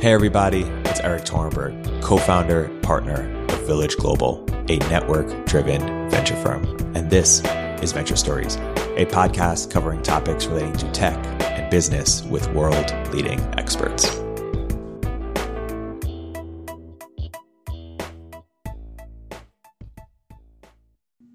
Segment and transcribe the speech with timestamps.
[0.00, 6.36] Hey, everybody, it's Erik Torenberg, co founder, partner of Village Global, a network driven venture
[6.36, 6.64] firm.
[6.96, 7.42] And this
[7.82, 8.56] is Venture Stories,
[8.96, 14.06] a podcast covering topics relating to tech and business with world leading experts.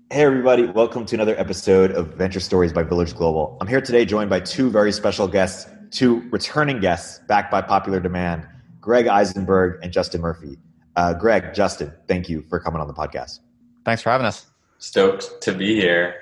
[0.09, 3.59] Hey, everybody, welcome to another episode of Venture Stories by Village Global.
[3.61, 7.99] I'm here today joined by two very special guests, two returning guests backed by popular
[7.99, 8.47] demand.
[8.85, 10.59] Greg Isenberg and Justin Murphy.
[10.95, 13.39] Uh, Greg, Justin, thank you for coming on the podcast.
[13.83, 14.45] Thanks for having us.
[14.77, 16.13] Stoked to be here.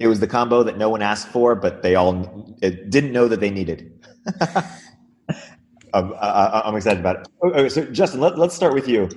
[0.00, 2.24] It was the combo that no one asked for, but they all
[2.58, 3.92] didn't know that they needed.
[4.40, 4.56] I'm,
[5.94, 7.28] um, uh, uh, I'm, excited about it.
[7.44, 9.08] Oh, okay, so, Justin, let, us start with you.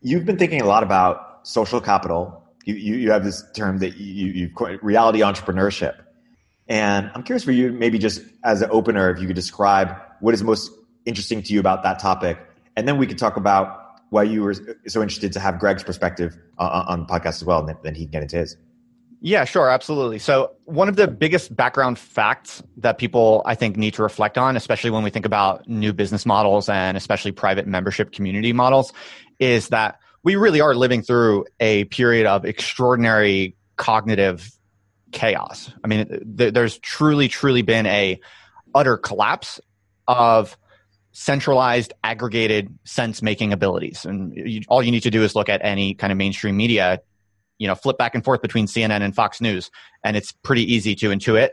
[0.00, 2.40] You've been thinking a lot about social capital.
[2.64, 5.96] You, you, you have this term that you, you reality entrepreneurship.
[6.68, 10.34] And I'm curious for you, maybe just as an opener, if you could describe what
[10.34, 10.70] is most
[11.06, 12.38] interesting to you about that topic,
[12.76, 13.78] and then we could talk about
[14.10, 14.54] why you were
[14.86, 17.94] so interested to have Greg's perspective uh, on the podcast as well, and then, then
[17.94, 18.56] he can get into his.
[19.24, 20.18] Yeah, sure, absolutely.
[20.18, 24.56] So, one of the biggest background facts that people I think need to reflect on,
[24.56, 28.92] especially when we think about new business models and especially private membership community models,
[29.38, 34.50] is that we really are living through a period of extraordinary cognitive
[35.12, 35.70] chaos.
[35.84, 38.20] I mean, th- there's truly, truly been a
[38.74, 39.60] utter collapse
[40.08, 40.56] of
[41.12, 44.04] centralized, aggregated sense making abilities.
[44.04, 47.00] And you, all you need to do is look at any kind of mainstream media,
[47.58, 49.70] you know, flip back and forth between CNN and Fox News.
[50.02, 51.50] And it's pretty easy to intuit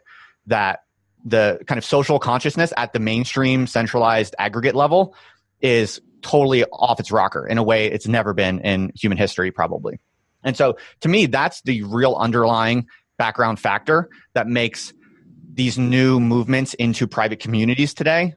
[0.48, 0.84] that
[1.26, 5.14] the kind of social consciousness at the mainstream, centralized, aggregate level
[5.60, 10.00] is totally off its rocker in a way it's never been in human history, probably.
[10.44, 14.94] And so to me, that's the real underlying background factor that makes
[15.54, 18.36] these new movements into private communities today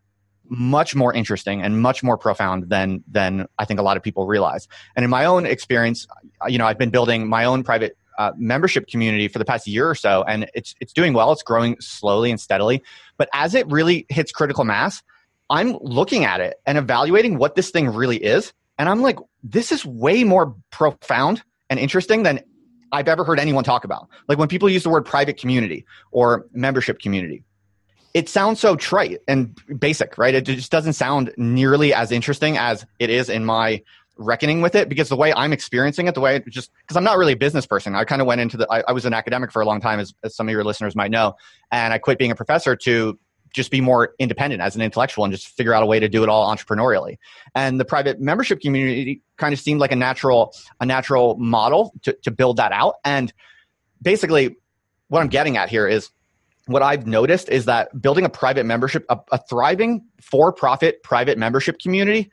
[0.48, 4.27] much more interesting and much more profound than than I think a lot of people
[4.27, 4.69] realize.
[4.97, 6.07] And in my own experience,
[6.47, 9.89] you know, I've been building my own private uh, membership community for the past year
[9.89, 11.33] or so, and it's it's doing well.
[11.33, 12.83] It's growing slowly and steadily.
[13.17, 15.02] But as it really hits critical mass,
[15.51, 19.73] I'm looking at it and evaluating what this thing really is, and I'm like, this
[19.73, 22.41] is way more profound and interesting than
[22.92, 24.08] I've ever heard anyone talk about.
[24.29, 27.42] Like when people use the word private community or membership community,
[28.14, 30.34] it sounds so trite and basic, right?
[30.34, 33.83] It just doesn't sound nearly as interesting as it is in my
[34.17, 37.05] reckoning with it because the way I'm experiencing it, the way it just because I'm
[37.05, 37.95] not really a business person.
[37.95, 39.98] I kind of went into the I, I, was an academic for a long time,
[39.98, 41.34] as, as some of your listeners might know,
[41.70, 43.18] and I quit being a professor to
[43.55, 46.22] just be more independent as an intellectual and just figure out a way to do
[46.22, 47.18] it all entrepreneurially.
[47.55, 52.12] And the private membership community kind of seemed like a natural a natural model to,
[52.22, 52.96] to build that out.
[53.05, 53.33] And
[54.01, 54.56] basically,
[55.08, 56.11] what I'm getting at here is
[56.67, 61.39] what I've noticed is that building a private membership, a, a thriving for profit private
[61.39, 62.30] membership community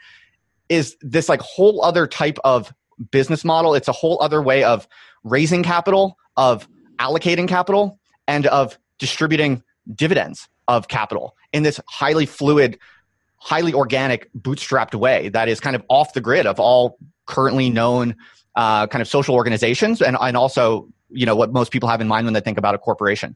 [0.69, 2.73] is this like whole other type of
[3.11, 3.73] business model.
[3.73, 4.87] It's a whole other way of
[5.23, 6.67] raising capital, of
[6.99, 9.63] allocating capital, and of distributing
[9.95, 12.77] dividends of capital in this highly fluid,
[13.37, 18.15] highly organic, bootstrapped way that is kind of off the grid of all currently known
[18.55, 22.07] uh, kind of social organizations and, and also you know what most people have in
[22.07, 23.35] mind when they think about a corporation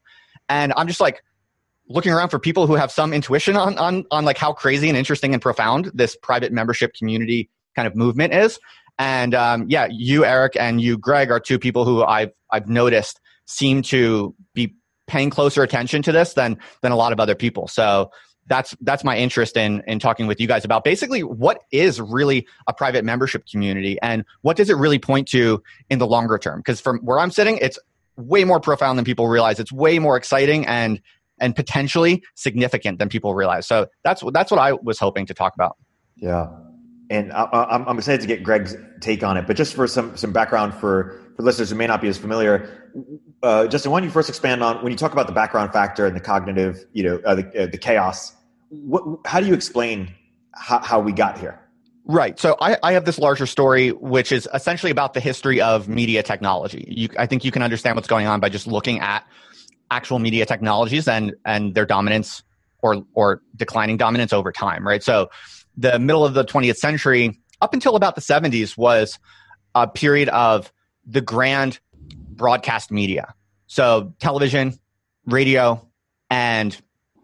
[0.50, 1.24] and I'm just like
[1.88, 4.98] looking around for people who have some intuition on, on, on like how crazy and
[4.98, 8.60] interesting and profound this private membership community kind of movement is.
[9.00, 13.20] And um, yeah, you, erik and you, Greg, are two people who I've, I've noticed
[13.46, 14.76] seem to be
[15.08, 17.68] paying closer attention to this than, than a lot of other people.
[17.68, 18.12] So
[18.48, 22.46] that's that's my interest in in talking with you guys about basically what is really
[22.68, 26.60] a private membership community and what does it really point to in the longer term
[26.60, 27.80] because from where i'm sitting it's
[28.18, 29.60] way more profound than people realize.
[29.60, 31.02] It's way more exciting and
[31.40, 33.68] and potentially significant than people realize.
[33.68, 35.78] So that's that's what I was hoping to talk about.
[36.16, 36.48] Yeah,
[37.10, 39.48] and I, am excited to get Greg's take on it.
[39.48, 42.92] But just for some some background for for listeners who may not be as familiar,
[43.42, 46.06] uh, Justin, why don't you first expand on when you talk about the background factor
[46.06, 48.34] and the cognitive, you know, uh, the, uh, the chaos?
[48.70, 50.14] What, how do you explain
[50.54, 51.60] how, how we got here?
[52.06, 52.38] Right.
[52.38, 56.22] So I, I, have this larger story, which is essentially about the history of media
[56.22, 56.86] technology.
[56.88, 59.26] You, I think you can understand what's going on by just looking at
[59.90, 62.44] actual media technologies and and their dominance
[62.82, 64.86] or or declining dominance over time.
[64.86, 65.02] Right.
[65.02, 65.30] So
[65.78, 69.18] the middle of the 20th century, up until about the 70s, was
[69.74, 70.74] a period of
[71.06, 71.80] the grand
[72.32, 73.34] broadcast media.
[73.68, 74.78] So television,
[75.26, 75.88] radio,
[76.30, 76.78] and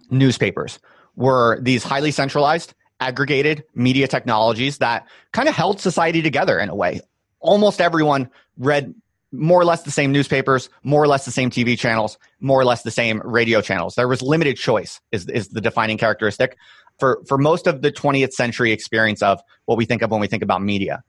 [0.09, 0.79] newspapers
[1.15, 6.75] were these highly centralized aggregated media technologies that kind of held society together in a
[6.75, 7.01] way.
[7.39, 8.93] Almost everyone read
[9.31, 12.65] more or less the same newspapers, more or less the same TV channels, more or
[12.65, 13.95] less the same radio channels.
[13.95, 16.57] There was limited choice is, is the defining characteristic
[16.99, 20.27] for, for most of the 20th century experience of what we think of when we
[20.27, 21.03] think about media.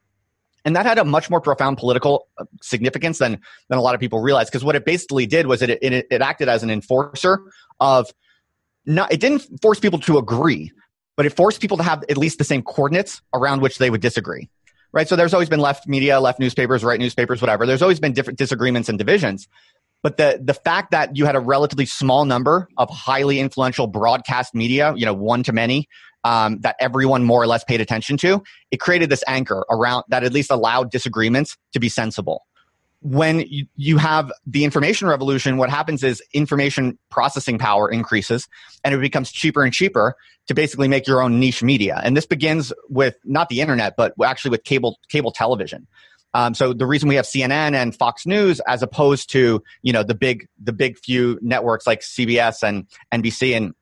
[0.64, 4.00] And that had a much more profound political uh, significance than, than a lot of
[4.00, 4.50] people realize.
[4.50, 7.40] Because what it basically did was it, it, it acted as an enforcer
[7.81, 8.12] of
[8.84, 10.70] not, it didn't force people to agree,
[11.20, 14.00] but it forced people to have at least the same coordinates around which they would
[14.00, 14.49] disagree.
[14.90, 15.06] Right.
[15.06, 17.67] So there's always been left media, left newspapers, right newspapers, whatever.
[17.67, 19.46] There's always been different disagreements and divisions.
[20.02, 24.55] But the, the fact that you had a relatively small number of highly influential broadcast
[24.55, 25.88] media, you know, one to many,
[26.25, 30.25] um, that everyone more or less paid attention to, it created this anchor around that
[30.25, 32.46] at least allowed disagreements to be sensible
[33.02, 38.47] when you, you have the information revolution, what happens is information processing power increases
[38.85, 40.17] and it becomes cheaper and cheaper
[40.47, 42.00] to basically make your own niche media.
[42.05, 45.87] And this begins with not the internet, but actually with cable, cable television.
[46.35, 50.02] Um, so the reason we have CNN and Fox News as opposed to, you know,
[50.02, 53.75] the big, the big few networks like CBS and NBC and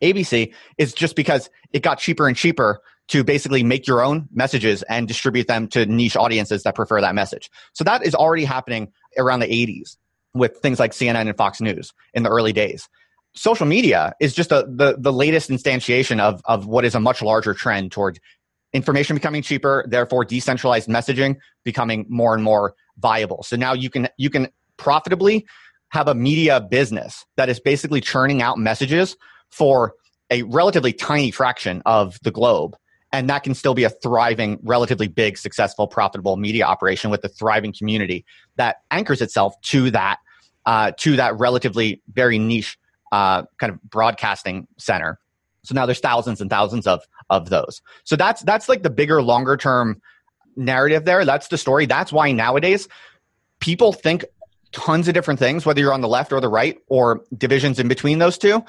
[0.00, 4.82] ABC is just because it got cheaper and cheaper to basically make your own messages
[4.84, 7.50] and distribute them to niche audiences that prefer that message.
[7.72, 9.96] So that is already happening around the 80s
[10.34, 12.88] with things like CNN and Fox News in the early days.
[13.34, 17.22] Social media is just a, the, the latest instantiation of, of what is a much
[17.22, 18.18] larger trend toward
[18.72, 23.42] information becoming cheaper, therefore decentralized messaging becoming more and more viable.
[23.42, 25.46] So now you can, you can profitably
[25.90, 29.16] have a media business that is basically churning out messages
[29.50, 29.94] for
[30.30, 32.76] a relatively tiny fraction of the globe
[33.12, 37.28] and that can still be a thriving, relatively big, successful, profitable media operation with a
[37.28, 38.24] thriving community
[38.56, 40.18] that anchors itself to that
[40.64, 42.78] uh, to that relatively very niche
[43.10, 45.18] uh, kind of broadcasting center.
[45.64, 47.82] So now there's thousands and thousands of of those.
[48.04, 50.00] So that's that's like the bigger, longer term
[50.56, 51.24] narrative there.
[51.24, 51.86] That's the story.
[51.86, 52.88] That's why nowadays
[53.60, 54.24] people think
[54.72, 57.88] tons of different things, whether you're on the left or the right or divisions in
[57.88, 58.64] between those two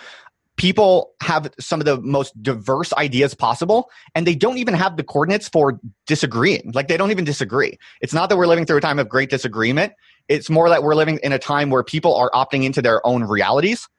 [0.55, 5.03] people have some of the most diverse ideas possible and they don't even have the
[5.03, 6.71] coordinates for disagreeing.
[6.73, 7.77] Like they don't even disagree.
[8.01, 9.93] It's not that we're living through a time of great disagreement.
[10.27, 13.23] It's more that we're living in a time where people are opting into their own
[13.23, 13.89] realities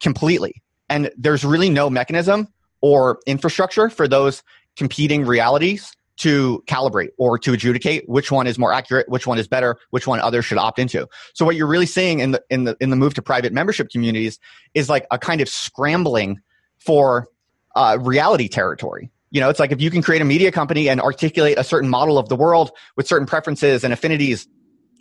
[0.00, 0.62] completely.
[0.88, 2.48] And there's really no mechanism
[2.80, 4.42] or infrastructure for those
[4.76, 9.48] competing realities to calibrate or to adjudicate which one is more accurate, which one is
[9.48, 11.06] better, which one others should opt into.
[11.34, 13.90] So what you're really seeing in the in the in the move to private membership
[13.90, 14.38] communities
[14.74, 16.40] is like a kind of scrambling
[16.78, 17.28] for
[17.74, 19.10] uh, reality territory.
[19.30, 21.88] You know, it's like if you can create a media company and articulate a certain
[21.88, 24.46] model of the world with certain preferences and affinities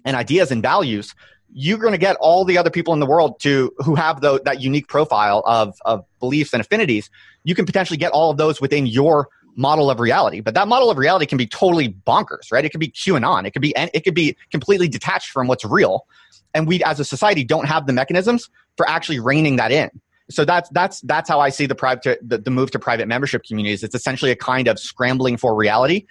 [0.05, 1.13] and ideas and values,
[1.51, 4.41] you're going to get all the other people in the world to who have the,
[4.43, 7.11] that unique profile of, of beliefs and affinities.
[7.43, 10.39] You can potentially get all of those within your model of reality.
[10.41, 12.65] But that model of reality can be totally bonkers, right?
[12.65, 13.45] It could be QAnon.
[13.45, 16.05] It could be it could be completely detached from what's real.
[16.53, 19.89] And we as a society don't have the mechanisms for actually reining that in.
[20.29, 23.43] So that's that's that's how I see the private the, the move to private membership
[23.43, 23.83] communities.
[23.83, 26.05] It's essentially a kind of scrambling for reality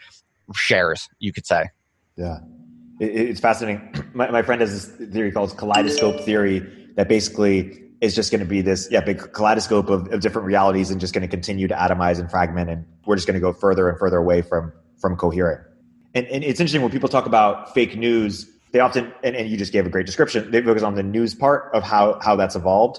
[0.55, 1.67] shares, you could say.
[2.17, 2.39] Yeah.
[3.01, 3.95] it's fascinating.
[4.15, 6.61] My, my friend has this theory called kaleidoscope theory
[6.97, 10.91] that basically is just going to be this yeah big kaleidoscope of, of different realities
[10.91, 13.53] and just going to continue to atomize and fragment and we're just going to go
[13.53, 15.61] further and further away from from coherent.
[16.15, 19.57] And, and it's interesting when people talk about fake news they often and, and you
[19.57, 22.57] just gave a great description they focus on the news part of how how that's
[22.57, 22.99] evolved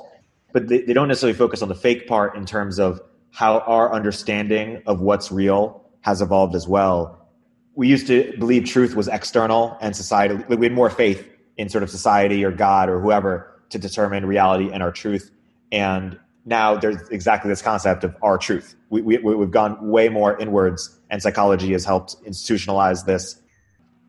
[0.54, 3.02] but they, they don't necessarily focus on the fake part in terms of
[3.32, 7.28] how our understanding of what's real has evolved as well.
[7.76, 11.84] We used to believe truth was external and society we had more faith in sort
[11.84, 15.30] of society or god or whoever to determine reality and our truth.
[15.72, 18.76] And now there's exactly this concept of our truth.
[18.90, 23.42] We, we, we've gone way more inwards, and psychology has helped institutionalize this.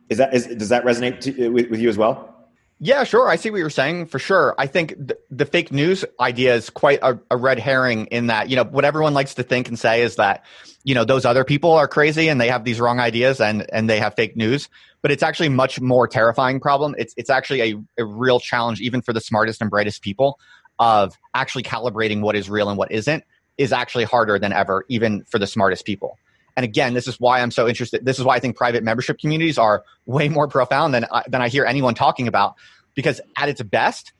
[0.09, 2.31] Is that is, does that resonate to, uh, with, with you as well?
[2.79, 3.29] Yeah, sure.
[3.29, 4.53] I see what you're saying for sure.
[4.57, 8.49] I think the, the fake news idea is quite a, a, red herring in that,
[8.49, 10.43] you know, what everyone likes to think and say is that,
[10.83, 13.89] you know, those other people are crazy and they have these wrong ideas and, and
[13.89, 14.67] they have fake news.
[15.05, 16.95] But it's actually much more terrifying problem.
[16.97, 20.39] It's, it's actually a, a real challenge, even for the smartest and brightest people,
[20.79, 23.23] of actually calibrating what is real and what isn't
[23.59, 26.17] is actually harder than ever, even for the smartest people.
[26.57, 28.03] And again, this is why I'm so interested.
[28.03, 31.39] This is why I think private membership communities are way more profound than I, than
[31.39, 32.55] I hear anyone talking about.
[32.95, 34.11] Because at its best,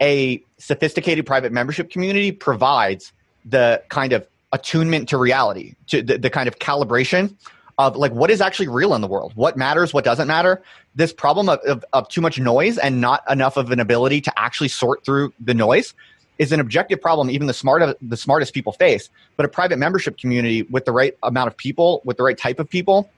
[0.00, 3.12] a sophisticated private membership community provides
[3.44, 7.36] the kind of attunement to reality, to the, the kind of calibration
[7.78, 10.62] of like what is actually real in the world, what matters, what doesn't matter.
[10.94, 14.38] This problem of, of, of too much noise and not enough of an ability to
[14.38, 15.94] actually sort through the noise
[16.38, 19.08] is an objective problem even the smart of, the smartest people face.
[19.36, 22.58] But a private membership community with the right amount of people, with the right type
[22.58, 23.10] of people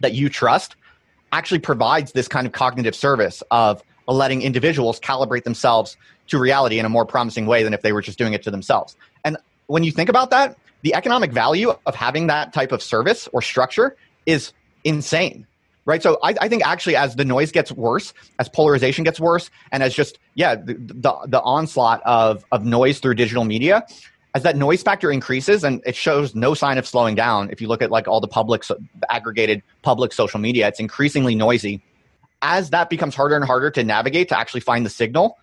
[0.00, 0.76] that you trust,
[1.32, 6.86] actually provides this kind of cognitive service of letting individuals calibrate themselves to reality in
[6.86, 8.96] a more promising way than if they were just doing it to themselves.
[9.24, 13.28] And when you think about that, the economic value of having that type of service
[13.32, 13.96] or structure
[14.26, 14.52] is
[14.84, 15.46] insane
[15.86, 16.02] right?
[16.02, 19.82] So I, I, think actually as the noise gets worse as polarization gets worse and
[19.82, 23.84] as just yeah the, the, the onslaught of, of noise through digital media
[24.34, 27.66] as that noise factor increases and it shows no sign of slowing down if you
[27.66, 28.78] look at like all the public the
[29.10, 31.82] aggregated public social media it's increasingly noisy.
[32.42, 35.36] As that becomes harder and harder to navigate to actually find the signal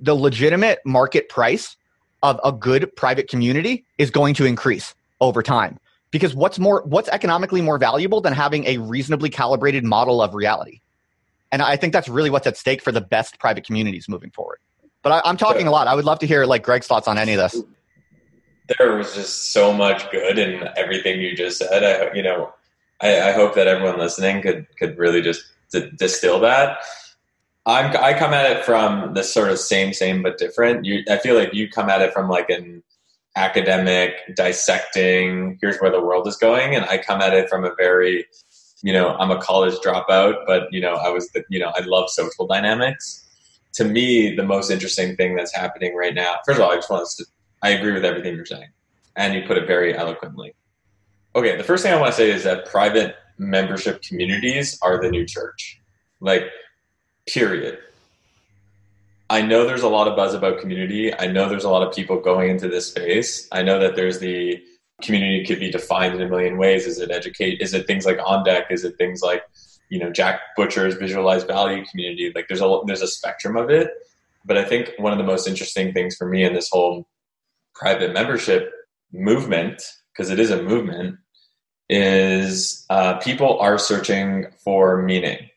[0.00, 1.76] the legitimate market price
[2.22, 5.78] of a good private community is going to increase over time.
[6.10, 10.80] Because what's more what's economically more valuable than having a reasonably calibrated model of reality?
[11.52, 14.58] And i think that's really what's at stake for the best private communities moving forward.
[15.02, 15.86] But I, am talking a lot.
[15.86, 17.62] I would love to hear like greg's thoughts on any of this.
[18.78, 21.84] There was just so much good in everything you just said.
[21.84, 22.52] I you know
[23.00, 26.78] i, I hope that everyone listening could could really just d- distill that
[27.68, 30.86] I'm, I come at it from the sort of same, same but different.
[30.86, 32.82] You, I feel like you come at it from like an
[33.36, 35.58] academic dissecting.
[35.60, 38.26] Here's where the world is going, and I come at it from a very,
[38.82, 41.80] you know, I'm a college dropout, but you know, I was the, you know, I
[41.84, 43.26] love social dynamics.
[43.74, 46.36] To me, the most interesting thing that's happening right now.
[46.46, 47.26] First of all, I just want to.
[47.62, 48.70] I agree with everything you're saying,
[49.14, 50.54] and you put it very eloquently.
[51.36, 55.10] Okay, the first thing I want to say is that private membership communities are the
[55.10, 55.80] new church.
[56.20, 56.44] Like
[57.32, 57.78] period.
[59.30, 61.14] I know there's a lot of buzz about community.
[61.14, 63.46] I know there's a lot of people going into this space.
[63.52, 64.62] I know that there's the
[65.02, 66.86] community could be defined in a million ways.
[66.86, 67.60] Is it educate?
[67.60, 68.66] Is it things like on deck?
[68.70, 69.42] Is it things like
[69.90, 72.32] you know Jack Butcher's visualized value community?
[72.34, 73.90] Like there's a there's a spectrum of it.
[74.44, 77.06] But I think one of the most interesting things for me in this whole
[77.74, 78.72] private membership
[79.12, 79.82] movement,
[80.12, 81.18] because it is a movement,
[81.90, 85.50] is uh, people are searching for meaning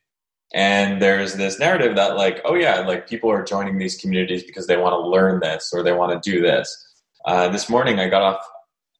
[0.54, 4.68] and there's this narrative that like oh yeah like people are joining these communities because
[4.68, 6.88] they want to learn this or they want to do this.
[7.26, 8.44] Uh, this morning i got off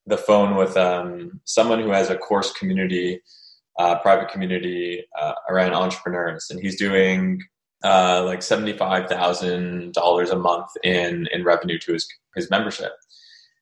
[0.06, 3.20] the phone with um, someone who has a course community
[3.78, 6.48] uh, private community uh, around entrepreneurs.
[6.50, 7.40] And he's doing
[7.84, 12.06] uh, like $75000 a month in in revenue to his
[12.36, 12.92] his membership.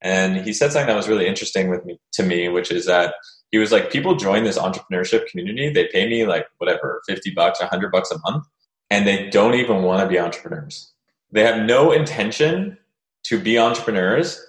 [0.03, 3.15] And he said something that was really interesting with me to me which is that
[3.51, 5.71] he was like, people join this entrepreneurship community.
[5.71, 8.45] They pay me like whatever, 50 bucks, 100 bucks a month,
[8.91, 10.93] and they don't even want to be entrepreneurs.
[11.33, 12.79] They have no intention
[13.25, 14.45] to be entrepreneurs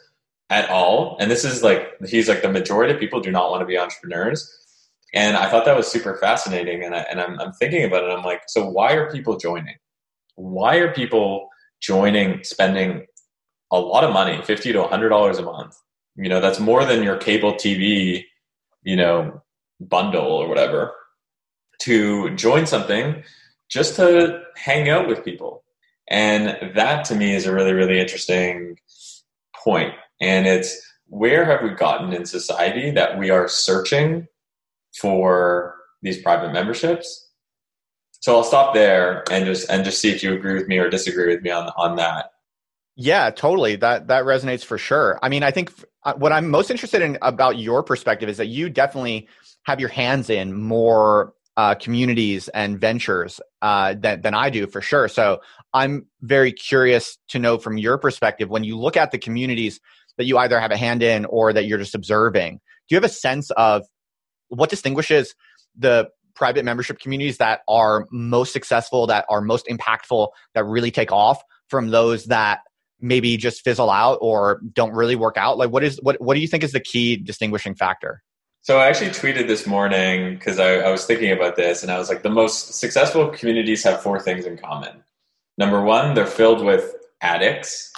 [0.49, 1.17] at all.
[1.19, 3.77] And this is like, he's like, the majority of people do not want to be
[3.77, 4.57] entrepreneurs.
[5.13, 6.83] And I thought that was super fascinating.
[6.83, 8.11] And, I, and I'm, I'm thinking about it.
[8.11, 9.75] I'm like, so why are people joining?
[10.35, 11.49] Why are people
[11.81, 13.05] joining, spending
[13.71, 15.75] a lot of money, 50 to $100 a month?
[16.15, 18.25] You know, that's more than your cable TV
[18.83, 19.41] you know,
[19.79, 20.93] bundle or whatever
[21.81, 23.23] to join something
[23.69, 25.63] just to hang out with people.
[26.09, 28.77] And that to me is a really, really interesting
[29.55, 29.93] point.
[30.19, 34.27] And it's where have we gotten in society that we are searching
[34.99, 37.29] for these private memberships?
[38.21, 40.89] So I'll stop there and just and just see if you agree with me or
[40.89, 42.30] disagree with me on on that.
[43.01, 43.77] Yeah, totally.
[43.77, 45.17] That that resonates for sure.
[45.23, 48.45] I mean, I think uh, what I'm most interested in about your perspective is that
[48.45, 49.27] you definitely
[49.63, 54.81] have your hands in more uh, communities and ventures uh, than than I do for
[54.81, 55.07] sure.
[55.07, 55.39] So
[55.73, 59.79] I'm very curious to know from your perspective when you look at the communities
[60.17, 62.59] that you either have a hand in or that you're just observing.
[62.87, 63.83] Do you have a sense of
[64.49, 65.33] what distinguishes
[65.75, 71.11] the private membership communities that are most successful, that are most impactful, that really take
[71.11, 72.59] off from those that
[73.01, 75.57] maybe just fizzle out or don't really work out?
[75.57, 78.21] Like, what is what what do you think is the key distinguishing factor?
[78.63, 81.97] So I actually tweeted this morning because I, I, was thinking about this, and I
[81.97, 85.03] was like, the most successful communities have four things in common.
[85.57, 87.91] Number one, they're filled with addicts,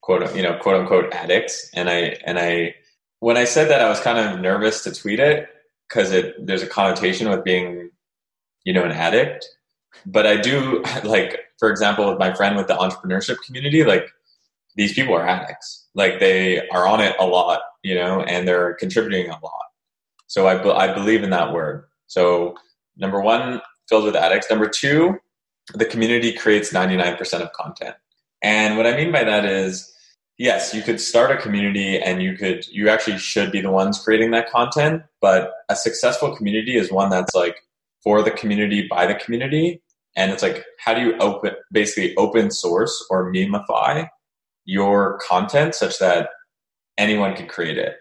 [0.00, 2.74] quote you know quote unquote addicts, and I and I
[3.20, 5.48] when I said that, I was kind of nervous to tweet it
[5.88, 7.90] because it there's a connotation with being
[8.64, 9.48] you know an addict.
[10.04, 14.08] But I do like, for example, with my friend with the entrepreneurship community, like
[14.78, 15.86] these people are addicts.
[15.94, 19.66] Like they are on it a lot, you know, and they're contributing a lot.
[20.28, 21.84] So I, be- I believe in that word.
[22.06, 22.54] So
[22.96, 24.48] number one, filled with addicts.
[24.48, 25.18] Number two,
[25.74, 27.96] the community creates 99% of content.
[28.40, 29.92] And what I mean by that is,
[30.38, 33.98] yes, you could start a community and you could, you actually should be the ones
[33.98, 35.02] creating that content.
[35.20, 37.56] But a successful community is one that's like
[38.04, 39.82] for the community, by the community.
[40.14, 44.04] And it's like, how do you open, basically open source or memify
[44.68, 46.28] your content such that
[46.98, 47.96] anyone can create it.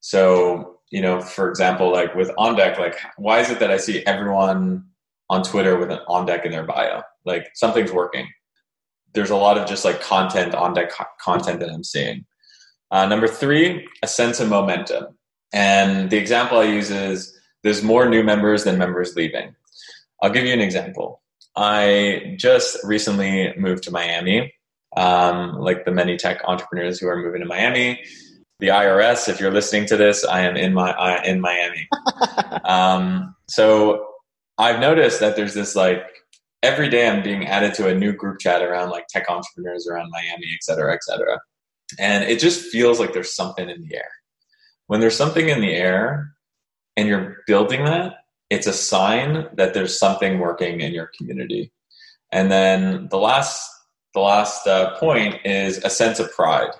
[0.00, 3.76] So, you know, for example, like with On Deck, like why is it that I
[3.76, 4.86] see everyone
[5.28, 7.02] on Twitter with an On Deck in their bio?
[7.24, 8.26] Like something's working.
[9.12, 10.90] There's a lot of just like content, On Deck
[11.20, 12.26] content that I'm seeing.
[12.90, 15.16] Uh, number three, a sense of momentum.
[15.52, 19.54] And the example I use is there's more new members than members leaving.
[20.20, 21.22] I'll give you an example.
[21.54, 24.52] I just recently moved to Miami,
[24.96, 28.02] um, like the many tech entrepreneurs who are moving to Miami.
[28.58, 31.88] The IRS, if you're listening to this, I am in my uh, in Miami.
[32.64, 34.06] um, so
[34.58, 36.04] I've noticed that there's this like
[36.62, 40.10] every day I'm being added to a new group chat around like tech entrepreneurs around
[40.10, 41.40] Miami, et cetera, et cetera.
[41.98, 44.10] And it just feels like there's something in the air.
[44.86, 46.32] When there's something in the air
[46.96, 48.14] and you're building that,
[48.50, 51.72] it's a sign that there's something working in your community.
[52.32, 53.68] And then the last
[54.14, 56.70] the last uh, point is a sense of pride.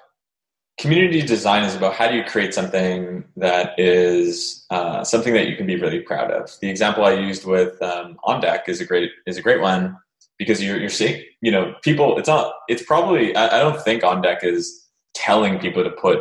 [0.79, 5.57] Community design is about how do you create something that is uh, something that you
[5.57, 6.51] can be really proud of.
[6.61, 9.97] The example I used with um, On Deck is a great is a great one
[10.39, 12.19] because you're you're seeing you know people.
[12.19, 12.55] It's not.
[12.69, 16.21] It's probably I, I don't think On Deck is telling people to put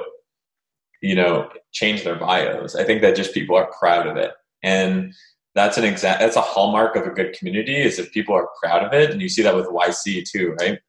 [1.02, 2.76] you know change their bios.
[2.76, 5.14] I think that just people are proud of it and
[5.56, 8.84] that's an exact that's a hallmark of a good community is if people are proud
[8.84, 10.80] of it and you see that with yc too right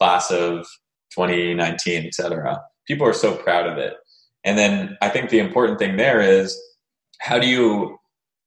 [0.00, 0.66] class of
[1.14, 3.94] 2019 etc people are so proud of it.
[4.42, 6.58] And then i think the important thing there is
[7.20, 7.98] how do you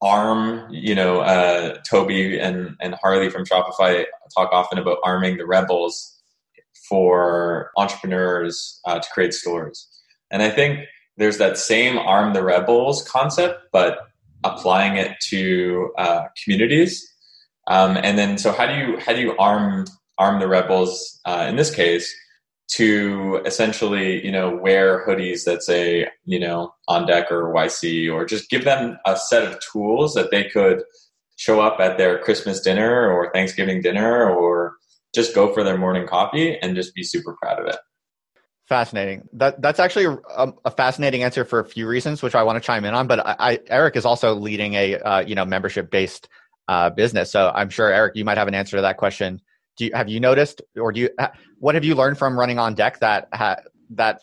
[0.02, 4.04] arm you know uh, tobi and and harley from shopify
[4.36, 6.20] talk often about arming the rebels
[6.90, 9.88] for entrepreneurs uh, to create stores.
[10.32, 10.80] And i think
[11.18, 14.00] there's that same arm the rebels concept but
[14.44, 17.10] applying it to uh, communities.
[17.68, 19.86] Um, and then, so how do you how do you arm
[20.18, 22.14] arm the rebels uh, in this case
[22.70, 28.26] to essentially you know wear hoodies that say you know on deck or YC or
[28.26, 30.84] just give them a set of tools that they could
[31.36, 34.76] show up at their Christmas dinner or Thanksgiving dinner or
[35.14, 37.78] just go for their morning coffee and just be super proud of it.
[38.68, 39.28] Fascinating.
[39.34, 42.66] That that's actually a, a, fascinating answer for a few reasons, which I want to
[42.66, 43.08] chime in on.
[43.08, 46.30] But I, I Erik is also leading a uh, you know membership based
[46.70, 49.42] uh, business, so I'm sure Erik, you might have an answer to that question.
[49.78, 51.10] Do you have you noticed, or do you
[51.60, 53.58] what have you learned from running on deck that ha,
[53.92, 54.22] that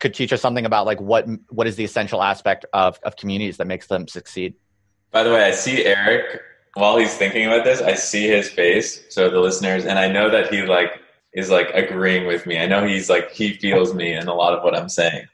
[0.00, 3.56] could teach us something about like what what is the essential aspect of of communities
[3.58, 4.54] that makes them succeed?
[5.10, 6.40] By the way, I see Erik
[6.74, 7.80] while he's thinking about this.
[7.80, 11.00] I see his face, so the listeners, and I know that he like
[11.32, 12.58] is like agreeing with me.
[12.58, 15.26] I know he's like he feels me in a lot of what I'm saying.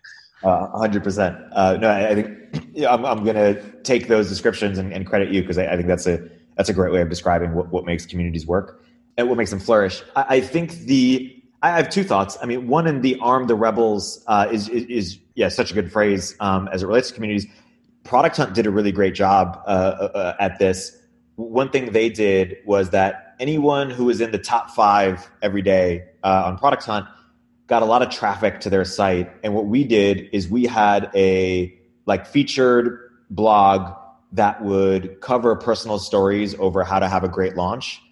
[0.42, 1.38] Uh, hundred uh, percent.
[1.80, 2.38] No, I, I think
[2.72, 5.76] yeah, I'm, I'm going to take those descriptions and, and credit you because I, I,
[5.76, 8.82] think that's a that's a great way of describing what, what makes communities work
[9.16, 10.02] and what makes them flourish.
[10.16, 11.30] I, I think the
[11.62, 12.36] I have two thoughts.
[12.42, 15.74] I mean, one in the arm the rebels uh, is, is, is yeah such a
[15.74, 17.46] good phrase um, as it relates to communities.
[18.04, 20.96] Product Hunt did a really great job uh, uh, uh at this.
[21.36, 26.04] One thing they did was that anyone who was in the top five every day
[26.22, 27.06] uh, on Product Hunt
[27.66, 29.32] got a lot of traffic to their site.
[29.42, 33.96] And what we did is we had a like featured blog
[34.32, 38.02] that would cover personal stories over how to have a great launch.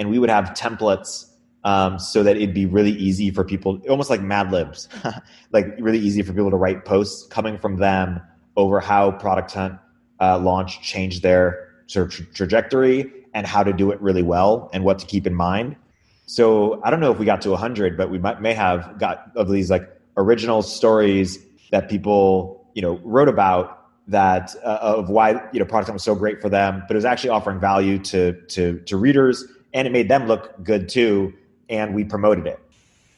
[0.00, 1.26] And we would have templates
[1.64, 4.88] um, so that it'd be really easy for people, almost like Mad Libs,
[5.52, 8.18] like really easy for people to write posts coming from them
[8.56, 9.78] over how Product Hunt
[10.20, 14.70] uh, launch changed their sort of tra- trajectory and how to do it really well
[14.72, 15.76] and what to keep in mind.
[16.24, 19.30] So I don't know if we got to 100, but we might, may have got
[19.36, 19.86] of these like
[20.16, 21.38] original stories
[21.72, 23.76] that people you know wrote about
[24.08, 26.96] that uh, of why you know product Hunt was so great for them, but it
[26.96, 31.32] was actually offering value to to to readers and it made them look good too,
[31.68, 32.60] and we promoted it.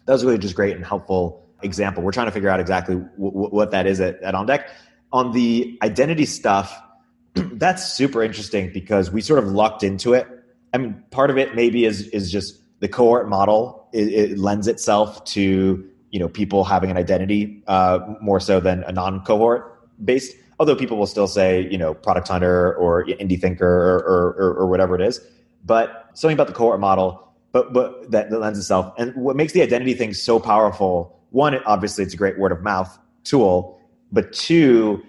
[0.07, 2.03] That was really just great and helpful example.
[2.03, 4.69] We're trying to figure out exactly w- w- what that is at, at On Deck.
[5.13, 6.77] On the identity stuff,
[7.35, 10.27] that's super interesting because we sort of lucked into it.
[10.75, 13.89] I mean, part of it maybe is is just the cohort model.
[13.93, 18.83] It, it lends itself to you know people having an identity uh, more so than
[18.85, 20.35] a non-cohort based.
[20.59, 24.55] Although people will still say you know product hunter or indie thinker or, or, or,
[24.61, 25.21] or whatever it is,
[25.65, 28.93] but something about the cohort model, but but that, that lends itself.
[28.99, 31.19] And what makes the identity thing so powerful?
[31.31, 35.03] One, obviously, it's a great word of mouth tool, but two,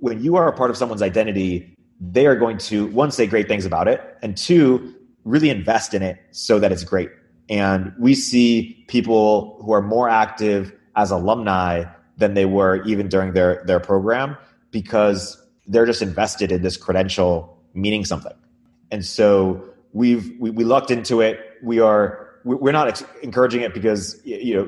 [0.00, 3.48] when you are a part of someone's identity, they are going to one say great
[3.48, 4.94] things about it, and two
[5.24, 7.10] really invest in it so that it's great.
[7.48, 11.84] And we see people who are more active as alumni
[12.16, 14.36] than they were even during their their program
[14.70, 18.32] because they're just invested in this credential meaning something.
[18.90, 19.62] And so
[19.98, 21.40] we've we, we lucked into it.
[21.62, 24.64] We are we're not ex- encouraging it because you know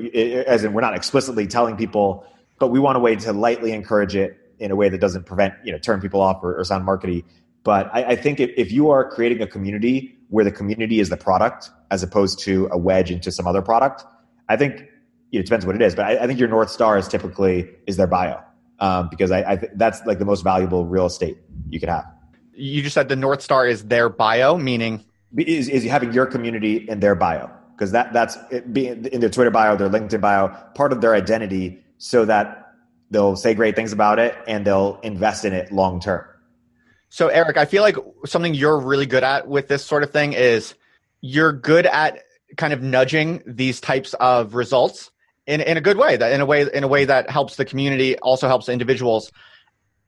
[0.46, 2.26] as in we're not explicitly telling people,
[2.58, 5.54] but we want a way to lightly encourage it in a way that doesn't prevent
[5.64, 7.24] you know turn people off or, or sound markety.
[7.62, 11.10] But I, I think if, if you are creating a community where the community is
[11.10, 14.04] the product as opposed to a wedge into some other product,
[14.48, 14.84] I think
[15.30, 17.96] it depends what it is, but I, I think your north star is typically is
[17.96, 18.40] their bio
[18.80, 21.38] um, because I, I th- that's like the most valuable real estate
[21.68, 22.06] you could have.
[22.54, 25.04] You just said the north star is their bio, meaning
[25.36, 29.30] is, is having your community in their bio because that that's it, being in their
[29.30, 32.74] Twitter bio, their LinkedIn bio, part of their identity, so that
[33.10, 36.24] they'll say great things about it and they'll invest in it long term.
[37.08, 40.32] So, Erik, I feel like something you're really good at with this sort of thing
[40.32, 40.74] is
[41.20, 42.22] you're good at
[42.56, 45.10] kind of nudging these types of results
[45.46, 47.64] in, in a good way that in a way in a way that helps the
[47.64, 49.30] community also helps individuals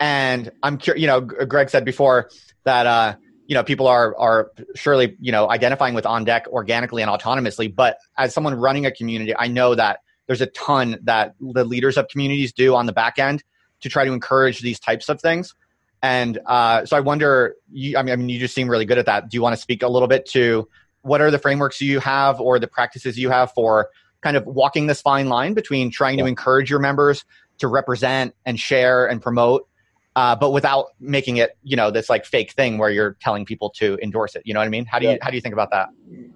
[0.01, 2.31] and i'm curious you know greg said before
[2.65, 3.15] that uh
[3.53, 7.73] you know people are are surely you know identifying with on deck organically and autonomously
[7.75, 11.99] but as someone running a community i know that there's a ton that the leaders
[11.99, 13.45] of communities do on the back end
[13.83, 15.55] to try to encourage these types of things.
[16.03, 18.99] And uh, so i wonder you, I, mean, I mean you just seem really good
[18.99, 19.29] at that.
[19.29, 20.69] Do you want to speak a little bit to
[21.03, 23.91] what are the frameworks you have or the practices you have for
[24.23, 27.25] kind of walking this fine line between trying to encourage your members
[27.59, 29.69] to represent and share and promote
[30.17, 33.71] uh, but without making it you know this like fake thing where you're telling people
[33.71, 34.43] to endorse it.
[34.45, 34.85] You know what i mean?
[34.85, 35.89] How do you how do you think about that?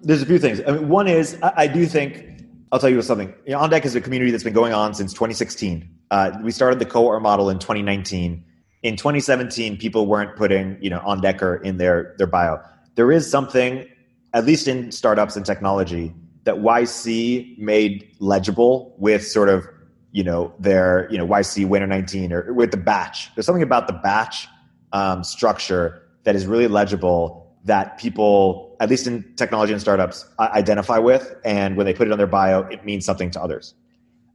[0.03, 0.61] There's a few things.
[0.67, 3.33] I mean, one is I, I, do think i'll tell you something.
[3.45, 6.51] You know, on deck is a community that's been going on since 2016 uh, we
[6.51, 8.43] started the cohort model in 2019
[8.83, 12.59] in 2017 people weren't putting you know on decker in their their bio.
[12.95, 13.87] There is something
[14.33, 16.13] at least in startups and technology
[16.43, 19.67] that yc made legible with sort of
[20.11, 23.33] you know their you know YC Winter 19 or with the batch.
[23.35, 24.47] There's something about the batch
[24.93, 30.97] um, structure that is really legible that people, at least in technology and startups, identify
[30.97, 33.73] with, and when they put it on their bio, it means something to others.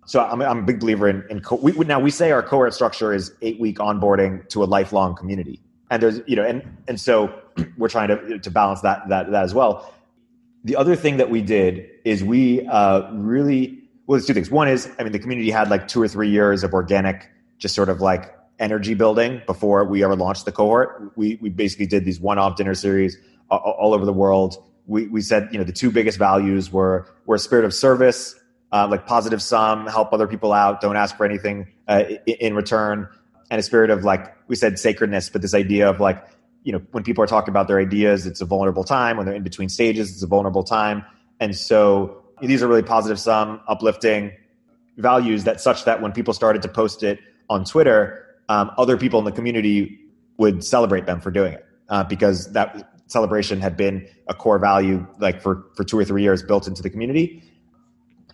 [0.07, 2.75] So I'm, I'm a big believer in, in co- we, now we say our cohort
[2.75, 7.01] structure is eight week onboarding to a lifelong community, and there's you know and and
[7.01, 7.33] so
[7.79, 9.93] we're trying to to balance that that that as well.
[10.65, 14.51] The other thing that we did is we uh, really well, there's two things.
[14.51, 17.75] One is, I mean, the community had like two or three years of organic, just
[17.75, 21.13] sort of like energy building before we ever launched the cohort.
[21.17, 23.17] We we basically did these one-off dinner series
[23.51, 24.57] all, all over the world.
[24.87, 28.35] We we said, you know, the two biggest values were were a spirit of service,
[28.73, 33.09] uh, like positive sum, help other people out, don't ask for anything uh, in return,
[33.51, 36.23] and a spirit of like we said sacredness, but this idea of like,
[36.65, 39.17] you know, when people are talking about their ideas, it's a vulnerable time.
[39.17, 41.05] When they're in between stages, it's a vulnerable time,
[41.39, 44.33] and so these are really positive sum, uplifting
[44.97, 49.19] values that such that when people started to post it on Twitter, um, other people
[49.19, 49.99] in the community
[50.39, 55.07] would celebrate them for doing it uh, because that celebration had been a core value
[55.19, 57.43] like for, for two or three years built into the community.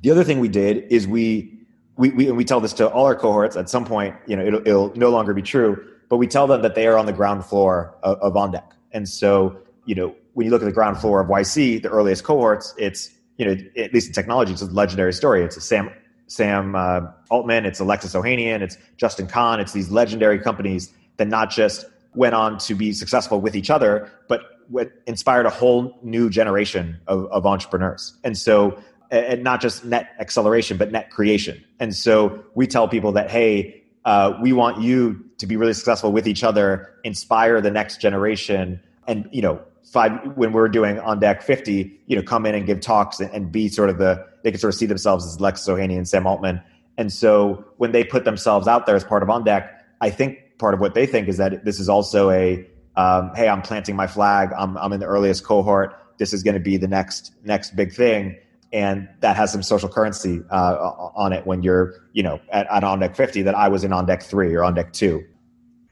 [0.03, 1.55] The other thing we did is we
[1.97, 4.61] we, we, we tell this to all our cohorts at some point, you know, it'll,
[4.61, 7.45] it'll no longer be true, but we tell them that they are on the ground
[7.45, 8.71] floor of, of OnDeck.
[8.93, 12.23] And so, you know, when you look at the ground floor of YC, the earliest
[12.23, 15.43] cohorts, it's you know, at least in technology, it's a legendary story.
[15.43, 15.91] It's a Sam
[16.27, 19.61] Sam uh, Altman, it's Alexis Ohanian, it's Justin Kan.
[19.61, 24.11] It's these legendary companies that not just went on to be successful with each other,
[24.29, 28.15] but what inspired a whole new generation of, of entrepreneurs.
[28.25, 28.79] And so,
[29.11, 31.65] and not just net acceleration, but net creation.
[31.81, 36.13] And so we tell people that, hey, uh, we want you to be really successful
[36.13, 41.19] with each other, inspire the next generation, and you know five when we're doing on
[41.19, 44.51] deck 50 you know come in and give talks and, be sort of the they
[44.51, 46.61] can sort of see themselves as lex Ohanian and sam altman.
[46.97, 50.39] And so when they put themselves out there as part of on deck i think
[50.59, 53.97] part of what they think is that this is also a um, hey i'm planting
[53.97, 54.51] my flag.
[54.57, 55.95] I'm, I'm in the earliest cohort.
[56.19, 58.37] This is going to be the next next big thing.
[58.71, 60.75] And that has some social currency uh,
[61.17, 63.93] on it when you're you know at, at on deck 50 that i was in
[63.93, 65.25] on deck 3 or on deck 2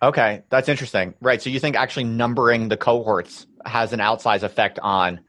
[0.02, 1.14] Okay, that's interesting.
[1.20, 1.40] Right.
[1.40, 5.20] So you think actually numbering the cohorts has an outsized effect on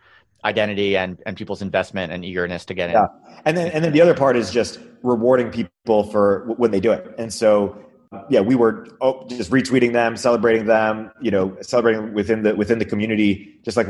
[0.45, 2.95] identity and, and people's investment and eagerness to get in.
[2.95, 3.07] Yeah.
[3.45, 6.91] And then and then the other part is just rewarding people for when they do
[6.91, 7.13] it.
[7.17, 7.77] And so
[8.29, 12.79] yeah, we were oh, just retweeting them, celebrating them, you know, celebrating within the within
[12.79, 13.87] the community, just like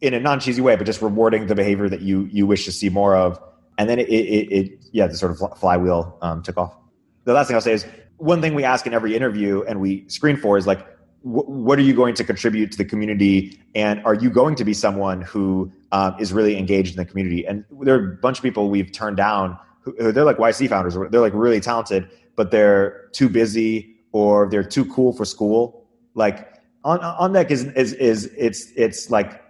[0.00, 2.72] in a non cheesy way, but just rewarding the behavior that you you wish to
[2.72, 3.38] see more of.
[3.78, 6.76] And then it, it, it yeah, the sort of flywheel um, took off.
[7.24, 7.86] The last thing I'll say is
[8.18, 10.86] one thing we ask in every interview and we screen for is like,
[11.22, 14.74] what are you going to contribute to the community and are you going to be
[14.74, 18.42] someone who um, is really engaged in the community and there are a bunch of
[18.42, 23.08] people we've turned down who, they're like yc founders they're like really talented but they're
[23.12, 28.32] too busy or they're too cool for school like on on deck is is is
[28.36, 29.42] it's it's like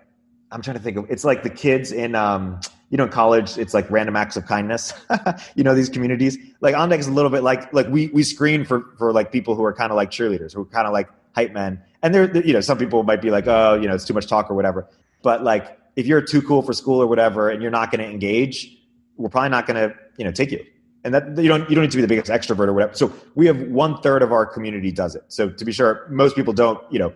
[0.50, 2.60] i'm trying to think of it's like the kids in um
[2.92, 4.92] you know, in college, it's like random acts of kindness.
[5.54, 6.36] you know, these communities.
[6.60, 9.32] Like on deck is a little bit like like we we screen for for like
[9.32, 11.80] people who are kind of like cheerleaders, who are kind of like hype men.
[12.02, 14.26] And there, you know, some people might be like, oh, you know, it's too much
[14.26, 14.88] talk or whatever.
[15.22, 18.10] But like, if you're too cool for school or whatever, and you're not going to
[18.10, 18.76] engage,
[19.16, 20.64] we're probably not going to, you know, take you.
[21.04, 22.94] and that you don't you don't need to be the biggest extrovert or whatever.
[22.94, 25.24] So we have one third of our community does it.
[25.28, 27.12] So to be sure, most people don't you know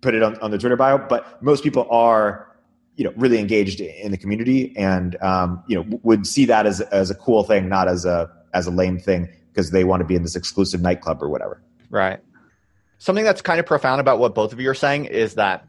[0.00, 2.48] put it on, on their Twitter bio, but most people are
[2.96, 6.80] you know really engaged in the community and um, you know would see that as
[6.80, 10.06] as a cool thing, not as a as a lame thing because they want to
[10.06, 11.62] be in this exclusive nightclub or whatever.
[11.90, 12.20] Right.
[13.04, 15.68] Something that's kind of profound about what both of you are saying is that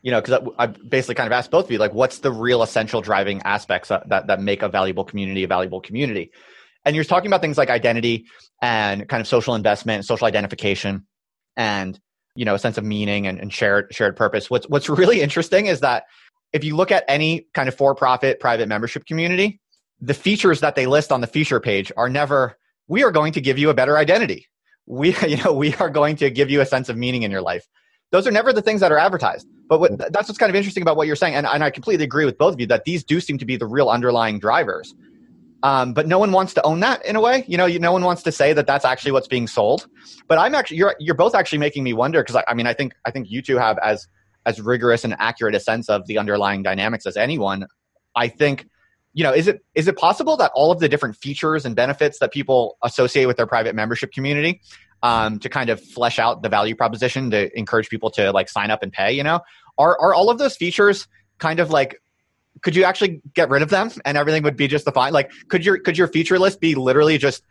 [0.00, 2.62] you know, because I, basically kind of asked both of you, like, what's the real
[2.62, 6.30] essential driving aspects that, that, that make a valuable community a valuable community?
[6.86, 8.24] And you're talking about things like identity
[8.62, 11.06] and kind of social investment, social identification,
[11.54, 12.00] and
[12.34, 14.48] you know, a sense of meaning and, and shared shared purpose.
[14.48, 16.04] What's what's really interesting is that
[16.54, 19.60] if you look at any kind of for-profit private membership community,
[20.00, 22.56] the features that they list on the feature page are never
[22.88, 24.48] we are going to give you a better identity.
[24.86, 27.42] We you know, we are going to give you a sense of meaning in your
[27.42, 27.66] life.
[28.10, 29.48] Those are never the things that are advertised.
[29.68, 31.34] But what, that's what's kind of interesting about what you're saying.
[31.34, 33.56] And, and I completely agree with both of you that these do seem to be
[33.56, 34.94] the real underlying drivers.
[35.64, 37.42] Um, but no one wants to own that in a way.
[37.48, 39.88] You know, you, no one wants to say that that's actually what's being sold.
[40.28, 42.74] But I'm actually you're you're both actually making me wonder because I, I, mean I
[42.74, 44.06] think I think you two have as
[44.44, 47.66] as rigorous and accurate a sense of the underlying dynamics as anyone.
[48.14, 48.68] I think
[49.14, 52.18] you know is it is it possible that all of the different features and benefits
[52.18, 54.60] that people associate with their private membership community
[55.02, 58.70] um, to kind of flesh out the value proposition to encourage people to like sign
[58.70, 59.40] up and pay you know
[59.78, 62.00] are are all of those features kind of like
[62.62, 65.12] could you actually get rid of them and everything would be just the fine?
[65.12, 67.42] Like, could your could your feature list be literally just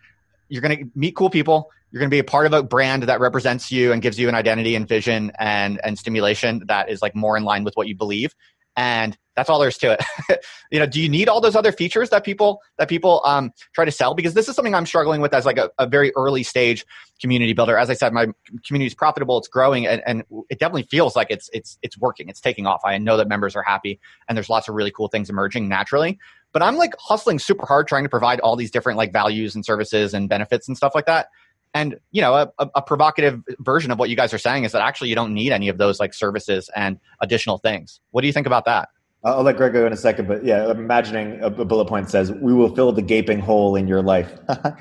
[0.49, 3.03] you're going to meet cool people, you're going to be a part of a brand
[3.03, 7.01] that represents you and gives you an identity and vision and and stimulation that is
[7.01, 8.33] like more in line with what you believe,
[8.75, 10.43] and that's all there is to it.
[10.71, 13.85] you know, do you need all those other features that people that people um, try
[13.85, 14.13] to sell?
[14.13, 16.85] Because this is something I'm struggling with as like a, a very early stage
[17.19, 17.77] community builder.
[17.77, 18.27] As I said, my
[18.65, 22.29] community is profitable, it's growing, and, and it definitely feels like it's it's it's working,
[22.29, 22.81] it's taking off.
[22.85, 26.19] I know that members are happy, and there's lots of really cool things emerging naturally.
[26.51, 29.65] But I'm like hustling super hard trying to provide all these different like values and
[29.65, 31.29] services and benefits and stuff like that.
[31.73, 34.83] And you know, a, a, provocative version of what you guys are saying is that
[34.83, 37.99] actually you don't need any of those like services and additional things.
[38.11, 38.89] What do you think about that?
[39.25, 42.09] I'll let Greg go in a second, but yeah, I'm imagining a, a bullet point
[42.09, 44.71] says, "We will fill the gaping hole in your life." uh,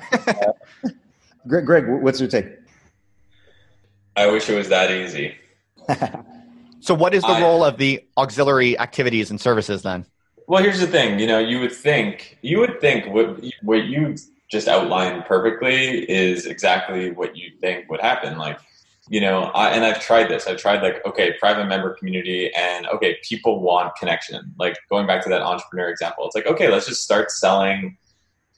[1.47, 2.47] Greg, Greg, what's your take?
[4.15, 5.35] I wish it was that easy.
[6.81, 10.05] so, what is the I, role of the auxiliary activities and services then?
[10.47, 11.19] Well, here's the thing.
[11.19, 14.15] You know, you would think you would think what what you
[14.51, 18.37] just outlined perfectly is exactly what you think would happen.
[18.37, 18.59] Like,
[19.09, 20.47] you know, I, and I've tried this.
[20.47, 24.53] I've tried like, okay, private member community, and okay, people want connection.
[24.57, 27.97] Like going back to that entrepreneur example, it's like, okay, let's just start selling.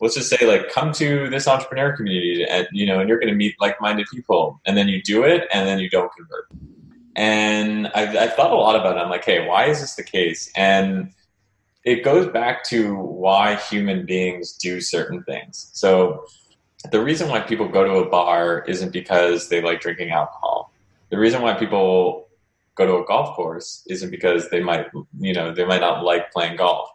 [0.02, 3.32] Let's just say, like, come to this entrepreneur community, and you know, and you're going
[3.32, 6.48] to meet like-minded people, and then you do it, and then you don't convert.
[7.16, 9.00] And I've, I've thought a lot about it.
[9.00, 10.52] I'm like, hey, why is this the case?
[10.56, 11.14] And
[11.86, 15.70] it goes back to why human beings do certain things.
[15.74, 16.26] So
[16.92, 20.72] the reason why people go to a bar isn't because they like drinking alcohol.
[21.10, 22.28] The reason why people
[22.76, 24.88] go to a golf course isn't because they might,
[25.20, 26.90] you know, they might not like playing golf.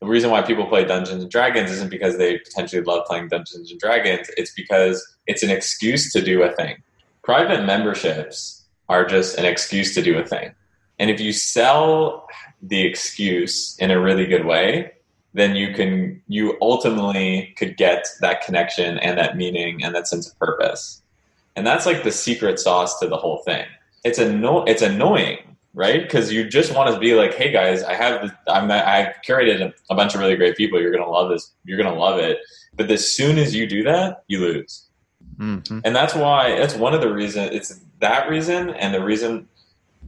[0.00, 3.70] The reason why people play Dungeons and Dragons isn't because they potentially love playing Dungeons
[3.70, 4.30] and Dragons.
[4.36, 6.82] It's because it's an excuse to do a thing.
[7.22, 10.54] Private memberships are just an excuse to do a thing.
[10.98, 12.26] And if you sell
[12.62, 14.92] the excuse in a really good way,
[15.34, 20.28] then you can you ultimately could get that connection and that meaning and that sense
[20.28, 21.02] of purpose.
[21.56, 23.66] And that's like the secret sauce to the whole thing.
[24.04, 26.02] It's anno- it's annoying, right?
[26.02, 29.60] Because you just want to be like, "Hey guys, I have this, I'm I've curated
[29.60, 30.80] a, a bunch of really great people.
[30.80, 31.52] You're gonna love this.
[31.64, 32.38] You're gonna love it."
[32.76, 34.86] But as soon as you do that, you lose.
[35.38, 35.80] Mm-hmm.
[35.84, 37.50] And that's why that's one of the reasons.
[37.54, 39.48] It's that reason and the reason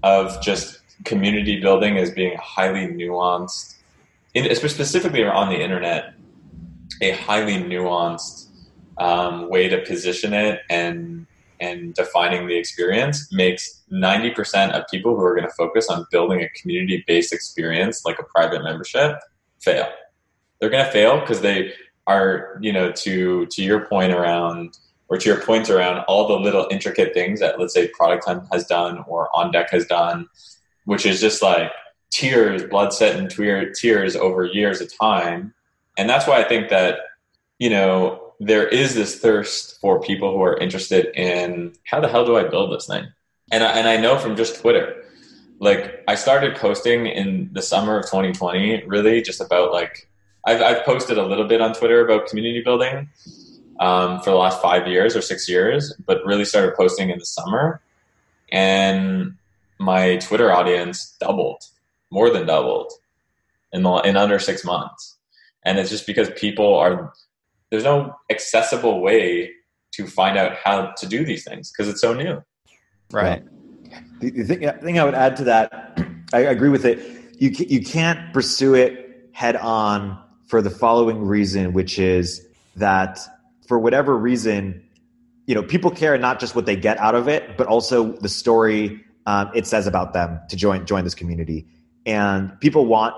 [0.02, 3.71] of just community building as being highly nuanced,
[4.34, 6.14] in, specifically on the internet,
[7.00, 8.48] a highly nuanced
[8.98, 11.26] um, way to position it and
[11.60, 16.42] and defining the experience makes 90% of people who are going to focus on building
[16.42, 19.16] a community based experience like a private membership
[19.60, 19.86] fail.
[20.58, 21.72] They're going to fail because they
[22.08, 24.76] are, you know, to to your point around
[25.08, 28.44] or to your point around all the little intricate things that let's say product hunt
[28.50, 30.26] has done or on deck has done
[30.84, 31.70] which is just like
[32.12, 33.28] tears, blood, sweat, and
[33.74, 35.52] tears over years of time.
[35.98, 36.98] And that's why I think that,
[37.58, 42.24] you know, there is this thirst for people who are interested in how the hell
[42.24, 43.06] do I build this thing?
[43.50, 45.04] And I, and I know from just Twitter,
[45.58, 50.08] like I started posting in the summer of 2020, really just about like,
[50.44, 53.08] I've, I've posted a little bit on Twitter about community building
[53.78, 57.26] um, for the last five years or six years, but really started posting in the
[57.26, 57.80] summer.
[58.50, 59.36] And
[59.78, 61.64] my Twitter audience doubled,
[62.12, 62.92] more than doubled
[63.72, 65.18] in the, in under six months.
[65.64, 67.12] And it's just because people are
[67.70, 69.50] there's no accessible way
[69.92, 72.42] to find out how to do these things because it's so new.
[73.10, 73.42] Right.
[74.20, 75.98] The, the, thing, the thing I would add to that,
[76.34, 76.98] I agree with it.
[77.38, 82.46] You you can't pursue it head on for the following reason, which is
[82.76, 83.18] that
[83.66, 84.82] for whatever reason,
[85.46, 88.28] you know, people care not just what they get out of it, but also the
[88.28, 91.66] story um, it says about them to join join this community.
[92.06, 93.14] And people want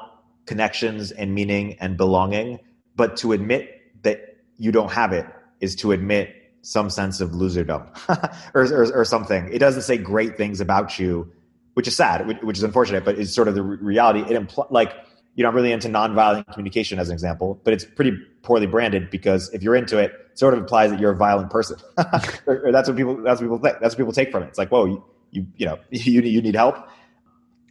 [0.46, 2.60] connections and meaning and belonging,
[2.96, 5.26] but to admit that you don't have it
[5.60, 7.86] is to admit some sense of loserdom
[8.54, 9.50] or, or, or, something.
[9.52, 11.30] It doesn't say great things about you,
[11.74, 14.20] which is sad, which, is unfortunate, but it's sort of the reality.
[14.20, 14.94] It impl- like
[15.34, 19.10] you know, I'm really into nonviolent communication as an example, but it's pretty poorly branded
[19.10, 21.76] because if you're into it, it sort of implies that you're a violent person,
[22.46, 23.78] or, or, that's what people that's what people think.
[23.80, 24.46] That's what people take from it.
[24.46, 26.76] It's like, whoa, you you, you know, you you need help,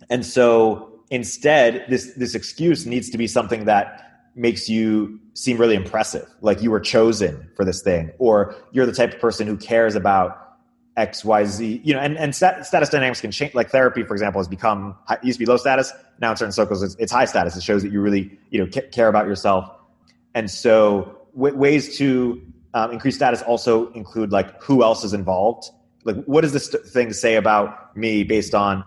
[0.10, 5.76] and so instead, this this excuse needs to be something that makes you seem really
[5.76, 9.56] impressive, like you were chosen for this thing, or you're the type of person who
[9.56, 10.58] cares about
[10.98, 13.54] X, Y, Z, you know, and, and stat, status dynamics can change.
[13.54, 15.92] Like therapy, for example, has become, used to be low status.
[16.20, 17.56] Now in certain circles, it's, it's high status.
[17.56, 19.70] It shows that you really, you know, care about yourself.
[20.36, 22.42] And so w- ways to
[22.74, 25.70] um, increase status also include like who else is involved.
[26.06, 28.84] Like what does this thing say about me based on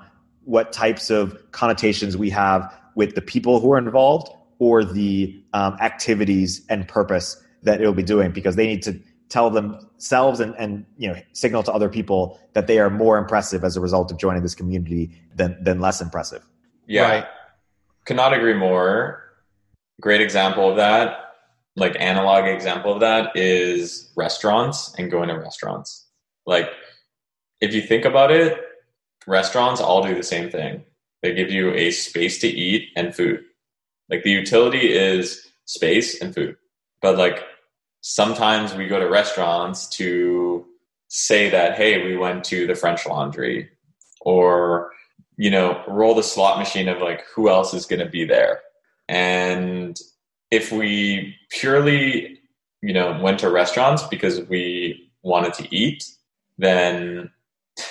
[0.47, 5.77] what types of connotations we have with the people who are involved or the um,
[5.81, 10.87] activities and purpose that it'll be doing because they need to tell themselves and, and
[10.97, 14.19] you know signal to other people that they are more impressive as a result of
[14.19, 16.47] joining this community than than less impressive.
[16.87, 17.27] Yeah, right.
[18.05, 19.23] cannot agree more.
[20.01, 21.35] Great example of that,
[21.75, 26.07] like analog example of that, is restaurants and going to restaurants.
[26.47, 26.71] Like,
[27.61, 28.61] if you think about it,
[29.27, 30.85] restaurants all do the same thing.
[31.23, 33.45] They give you a space to eat and food.
[34.09, 36.57] Like the utility is space and food,
[37.01, 37.43] but like
[38.01, 40.65] sometimes we go to restaurants to
[41.09, 43.69] say that, hey, we went to the French Laundry
[44.21, 44.93] or,
[45.37, 48.61] you know, roll the slot machine of like who else is going to be there.
[49.09, 49.99] And
[50.51, 52.41] if we purely,
[52.83, 56.05] you know, went to restaurants because we wanted to eat,
[56.59, 57.31] then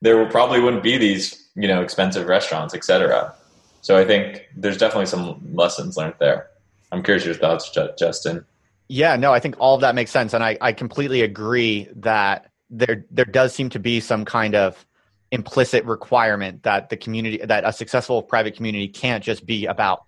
[0.00, 3.34] there probably wouldn't be these, you know, expensive restaurants, etc.
[3.80, 6.48] So I think there's definitely some lessons learned there.
[6.92, 8.44] I'm curious your thoughts, Justin.
[8.88, 12.50] Yeah, no, I think all of that makes sense, and I, I completely agree that
[12.70, 14.86] there there does seem to be some kind of
[15.30, 20.04] implicit requirement that the community that a successful private community can't just be about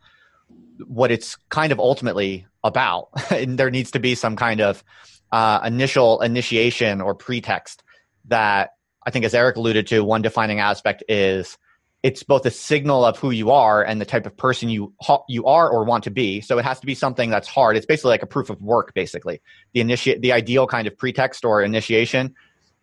[0.87, 3.09] what it's kind of ultimately about.
[3.31, 4.83] and there needs to be some kind of
[5.33, 7.83] uh, initial initiation or pretext
[8.27, 8.71] that
[9.05, 11.57] I think, as Erik alluded to, one defining aspect is
[12.03, 14.95] it's both a signal of who you are and the type of person you
[15.29, 16.41] you are or want to be.
[16.41, 17.77] So it has to be something that's hard.
[17.77, 18.95] It's basically like a proof of work.
[18.95, 19.41] Basically,
[19.75, 22.35] the initiate the ideal kind of pretext or initiation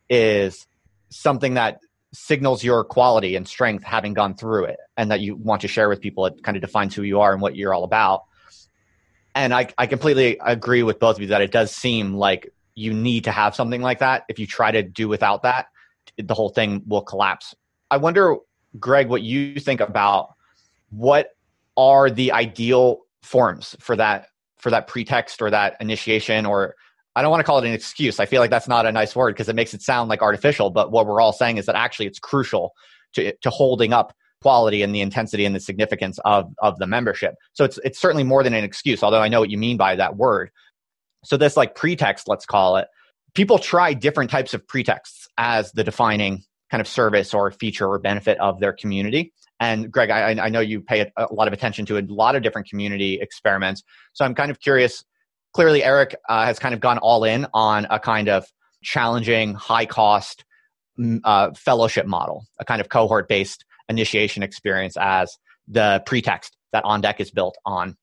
[0.10, 0.68] is
[1.10, 1.80] something that
[2.14, 5.90] signals your quality and strength having gone through it, and that you want to share
[5.90, 6.26] with people.
[6.26, 8.24] It kind of defines who you are and what you're all about.
[9.36, 12.92] And I, I completely agree with both of you that it does seem like you
[12.92, 14.24] need to have something like that.
[14.30, 15.68] If you try to do without that,
[16.18, 17.56] the whole thing will collapse.
[17.92, 18.38] I wonder
[18.80, 20.34] Greg, what you think about
[20.90, 21.36] what
[21.76, 24.28] are the ideal forms for that
[24.58, 26.76] for that pretext or that initiation or
[27.16, 28.20] I don't want to call it an excuse.
[28.20, 30.70] I feel like that's not a nice word because it makes it sound like artificial,
[30.70, 32.74] but what we're all saying is that actually it's crucial
[33.14, 37.36] to to holding up quality and the intensity and the significance of of the membership.
[37.54, 39.96] So it's it's certainly more than an excuse, although I know what you mean by
[39.96, 40.52] that word.
[41.24, 42.88] So this like pretext, let's call it.
[43.38, 48.00] People try different types of pretexts as the defining kind of service or feature or
[48.00, 49.32] benefit of their community.
[49.60, 52.42] And Greg, I, I know you pay a, lot of attention to a lot of
[52.42, 53.84] different community experiments.
[54.14, 55.06] So I'm kind of curious.
[55.54, 58.44] Clearly, Erik uh, has kind of gone all in on a kind of
[58.82, 60.44] challenging, high cost
[61.24, 67.02] uh, fellowship model, a kind of cohort based initiation experience as the pretext that On
[67.02, 67.98] Deck is built on.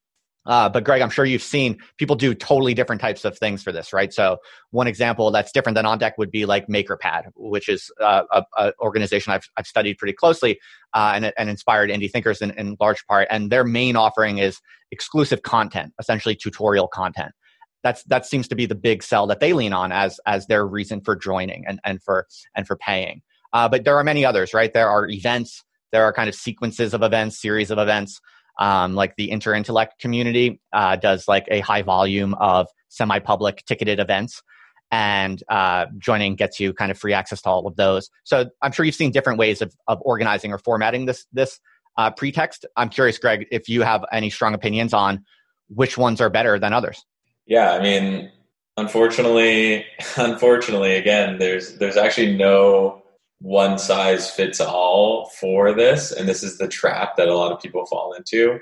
[0.47, 3.73] Uh, but Greg, I'm sure you've seen people do totally different types of things for
[3.73, 4.13] this, right?
[4.13, 4.39] So
[4.71, 8.73] one example that's different than on deck would be like MakerPad, which is uh, a,
[8.81, 10.59] organization I've, I've studied pretty closely
[10.93, 13.27] uh, and, and inspired indie thinkers in, in large part.
[13.31, 17.33] And their main offering is exclusive content, essentially tutorial content.
[17.83, 20.67] That's that seems to be the big sell that they lean on as as their
[20.67, 23.21] reason for joining and, and for and for paying.
[23.53, 24.73] Uh, but there are many others, right?
[24.73, 28.21] There are events, there are kind of sequences of events, series of events
[28.59, 34.43] um, like the interintellect community uh, does like a high volume of semi-public ticketed events.
[34.91, 38.11] And uh, joining gets you kind of free access to all of those.
[38.25, 41.59] So i'm sure you've seen different ways of, of organizing or formatting this this
[41.97, 42.67] uh, pretext.
[42.77, 45.25] I'm curious greg if you have any strong opinions on
[45.69, 47.05] which ones are better than others.
[47.47, 48.31] Yeah i mean
[48.77, 49.87] unfortunately,
[50.17, 53.03] unfortunately, again, there's there's actually no
[53.41, 57.61] one size fits all for this, and this is the trap that a lot of
[57.61, 58.59] people fall into.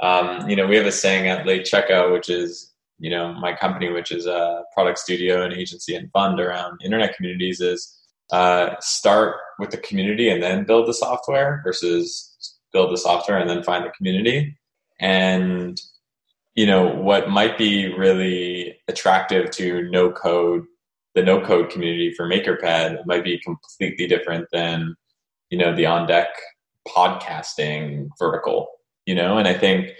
[0.00, 3.54] Um, you know, we have a saying at Late Checkout, which is you know my
[3.54, 7.96] company, which is a product studio and agency and fund around internet communities, is
[8.32, 12.34] uh, start with the community and then build the software versus
[12.72, 14.56] build the software and then find the community.
[15.00, 15.80] And
[16.54, 20.64] you know what might be really attractive to no code
[21.14, 24.94] the no code community for makerpad might be completely different than
[25.50, 26.28] you know the on deck
[26.88, 28.68] podcasting vertical
[29.06, 29.38] you know?
[29.38, 29.90] And i think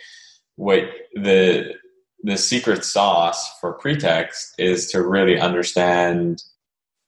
[0.57, 0.85] what
[1.15, 1.75] the
[2.23, 6.43] the secret sauce for pretext is to really understand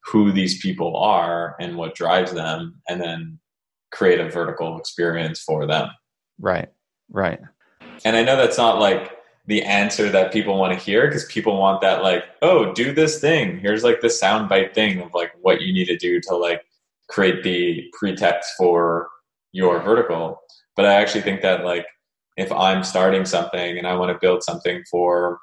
[0.04, 3.38] who these people are and what drives them and then
[3.92, 5.88] create a vertical experience for them.
[6.38, 6.68] Right
[7.10, 7.40] right.
[8.04, 9.15] And i know that's not like
[9.46, 13.20] the answer that people want to hear because people want that like oh do this
[13.20, 13.58] thing.
[13.60, 16.62] Here's like the soundbite thing of like what you need to do to like
[17.08, 19.08] create the pretext for
[19.52, 20.40] your vertical.
[20.74, 21.86] But i actually think that like
[22.36, 25.38] if i'm starting something and i want to build something for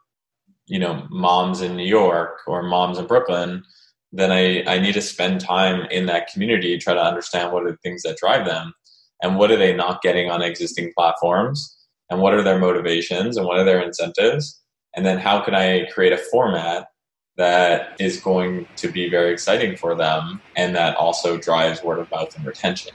[0.68, 3.64] you know moms in new york or moms in brooklyn
[4.12, 7.72] then i i need to spend time in that community try to understand what are
[7.72, 8.74] the things that drive them
[9.22, 11.78] and what are they not getting on existing platforms
[12.14, 14.61] and what are their motivations and what are their incentives?
[14.95, 16.88] And then how can i create a format
[17.36, 22.09] that is going to be very exciting for them and that also drives word of
[22.11, 22.93] mouth and retention?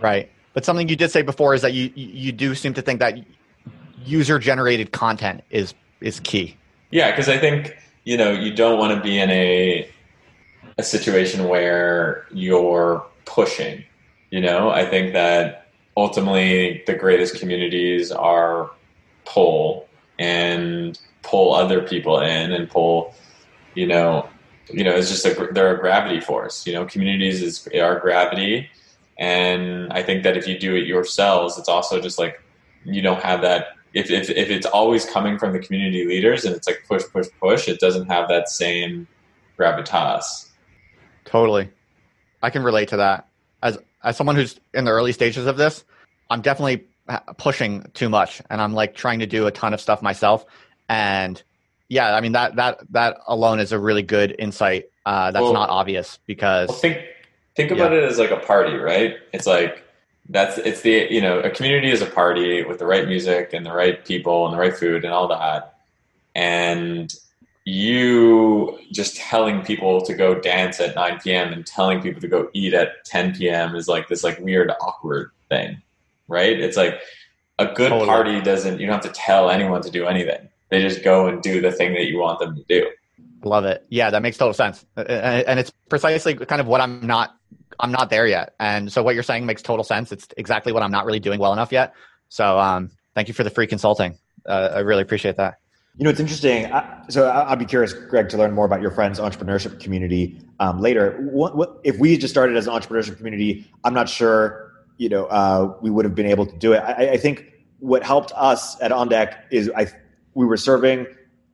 [0.00, 0.30] Right.
[0.52, 3.18] But something you did say before is that you you do seem to think that
[4.04, 6.56] user generated content is is key.
[6.90, 9.88] Yeah because i think you know you don't want to be in a
[10.78, 13.84] a situation where you're pushing
[14.32, 14.70] you know?
[14.70, 15.61] I think that
[15.96, 18.70] ultimately the greatest communities are
[19.24, 19.88] pull
[20.18, 23.14] and pull other people in and pull
[23.74, 24.28] you know
[24.70, 28.68] you know it's just a they're a gravity force you know communities is are gravity.
[29.18, 32.42] And i think that if you do it yourselves it's also just like
[32.84, 36.56] you don't have that if, if, if it's always coming from the community leaders and
[36.56, 39.06] it's like push push push it doesn't have that same
[39.58, 40.48] gravitas.
[41.24, 41.70] Totally.
[42.42, 43.28] I can relate to that.
[43.62, 45.84] As as someone who's in the early stages of this,
[46.30, 46.86] I'm definitely
[47.36, 50.44] pushing too much, and I'm like trying to do a ton of stuff myself.
[50.88, 51.42] And
[51.88, 54.86] yeah, I mean that that that alone is a really good insight.
[55.04, 56.98] Uh, that's well, not obvious because well, think
[57.54, 57.98] think about yeah.
[57.98, 59.16] it as like a party, right?
[59.32, 59.84] It's like
[60.28, 63.66] that's it's the you know a community is a party with the right music and
[63.66, 65.74] the right people and the right food and all that,
[66.34, 67.12] and
[67.64, 71.52] you just telling people to go dance at 9 p.m.
[71.52, 73.76] and telling people to go eat at 10 p.m.
[73.76, 75.80] is like this like weird awkward thing,
[76.28, 76.58] right?
[76.58, 77.00] It's like
[77.58, 78.06] a good totally.
[78.06, 80.48] party doesn't you don't have to tell anyone to do anything.
[80.70, 82.90] They just go and do the thing that you want them to do.
[83.44, 83.84] Love it.
[83.90, 84.84] Yeah, that makes total sense.
[84.96, 87.36] And it's precisely kind of what I'm not
[87.78, 88.54] I'm not there yet.
[88.58, 90.12] And so what you're saying makes total sense.
[90.12, 91.94] It's exactly what I'm not really doing well enough yet.
[92.28, 94.18] So um, thank you for the free consulting.
[94.46, 95.58] Uh, I really appreciate that.
[95.98, 96.72] You know, it's interesting.
[96.72, 100.80] I, so I'll be curious, Greg, to learn more about your friend's entrepreneurship community um,
[100.80, 101.18] later.
[101.30, 103.70] What, what, if we just started as an entrepreneurship community?
[103.84, 104.72] I'm not sure.
[104.96, 106.78] You know, uh, we would have been able to do it.
[106.78, 109.86] I, I think what helped us at On Deck is I
[110.34, 111.06] we were serving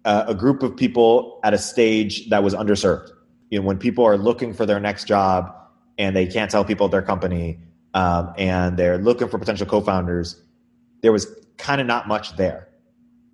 [0.04, 3.10] uh, a group of people at a stage that was underserved.
[3.50, 5.52] You know, when people are looking for their next job
[5.98, 7.58] and they can't tell people their company,
[7.94, 10.40] um, and they're looking for potential co-founders,
[11.02, 11.26] there was
[11.56, 12.68] kind of not much there,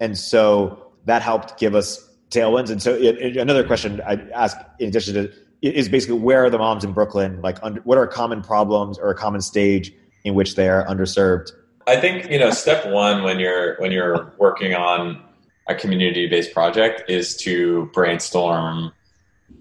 [0.01, 2.71] and so that helped give us tailwinds.
[2.71, 5.33] And so, it, it, another question I ask in addition to
[5.63, 7.41] is basically where are the moms in Brooklyn?
[7.41, 9.93] Like, under, what are common problems or a common stage
[10.25, 11.51] in which they are underserved?
[11.87, 15.23] I think you know, step one when you're when you're working on
[15.69, 18.93] a community based project is to brainstorm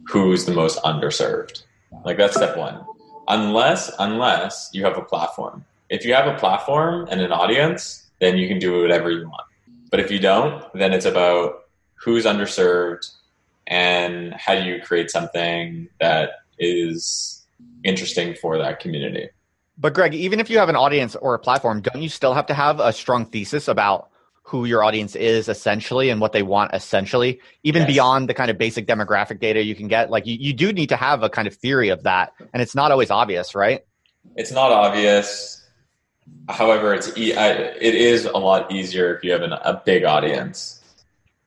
[0.08, 1.64] who's the most underserved.
[2.06, 2.86] Like that's step one.
[3.28, 5.66] Unless unless you have a platform.
[5.90, 9.44] If you have a platform and an audience, then you can do whatever you want.
[9.94, 13.12] But if you don't, then it's about who's underserved
[13.68, 17.46] and how do you create something that is
[17.84, 19.30] interesting for that community.
[19.78, 22.48] But Greg, even if you have an audience or a platform, don't you still have
[22.48, 24.10] to have a strong thesis about
[24.42, 27.92] who your audience is essentially and what they want essentially, even yes.
[27.92, 30.10] beyond the kind of basic demographic data you can get?
[30.10, 32.34] Like you, you do need to have a kind of theory of that.
[32.52, 33.86] And it's not always obvious, right?
[34.38, 35.63] It's not obvious.
[36.50, 40.04] However, it's e- I, it is a lot easier if you have an, a big
[40.04, 40.82] audience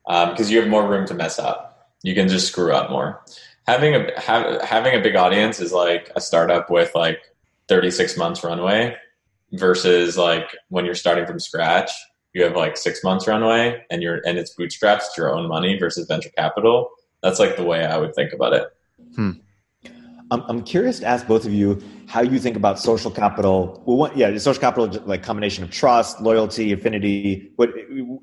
[0.05, 1.91] because um, you have more room to mess up.
[2.03, 3.21] You can just screw up more.
[3.67, 7.19] Having a have, having a big audience is like a startup with like
[7.67, 8.95] 36 months runway
[9.51, 11.91] versus like when you're starting from scratch
[12.33, 15.77] you have like six months runway and you're and it's bootstraps it's your own money
[15.79, 16.89] versus venture capital
[17.21, 18.67] that's like the way I would think about it.
[19.15, 19.31] Hmm.
[20.29, 23.83] I'm, I'm curious to ask both of you how you think about social capital.
[23.85, 27.51] Well, one, yeah, social capital like combination of trust, loyalty, affinity.
[27.57, 27.69] What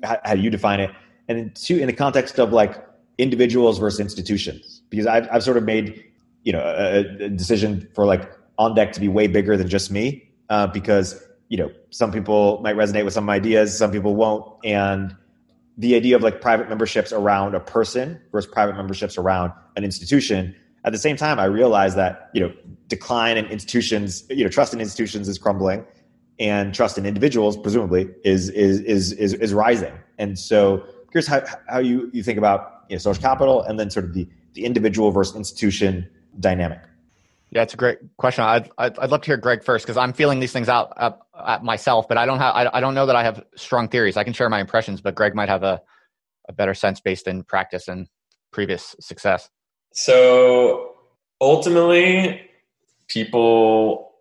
[0.03, 0.91] how, do you define it?
[1.27, 2.83] And two, in the context of like
[3.17, 6.03] individuals versus institutions, because I've I've sort of made
[6.43, 9.91] you know a, a decision for like on deck to be way bigger than just
[9.91, 14.45] me uh, because you know some people might resonate with some ideas, some people won't,
[14.65, 15.15] and
[15.77, 20.55] the idea of like private memberships around a person versus private memberships around an institution
[20.85, 22.53] at the same time, I realize that you know
[22.87, 25.83] decline in institutions, you know, trust in institutions is crumbling,
[26.39, 29.93] and trust in individuals, presumably, is is is is, is rising.
[30.19, 33.89] And so, here's how how you you think about you know, social capital, and then
[33.89, 36.07] sort of the the individual versus institution
[36.39, 36.79] dynamic.
[37.49, 38.43] Yeah, it's a great question.
[38.43, 41.59] I'd, I'd, I'd love to hear Greg first because I'm feeling these things out uh,
[41.63, 44.17] myself, but I don't have I, I don't know that I have strong theories.
[44.17, 45.81] I can share my impressions, but Greg might have a,
[46.47, 48.07] a better sense based in practice and
[48.51, 49.49] previous success.
[49.95, 50.95] So
[51.39, 52.41] ultimately,
[53.07, 54.11] people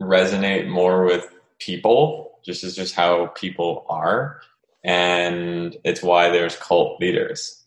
[0.00, 2.38] resonate more with people.
[2.44, 4.40] Just is just how people are,
[4.82, 7.62] and it's why there's cult leaders.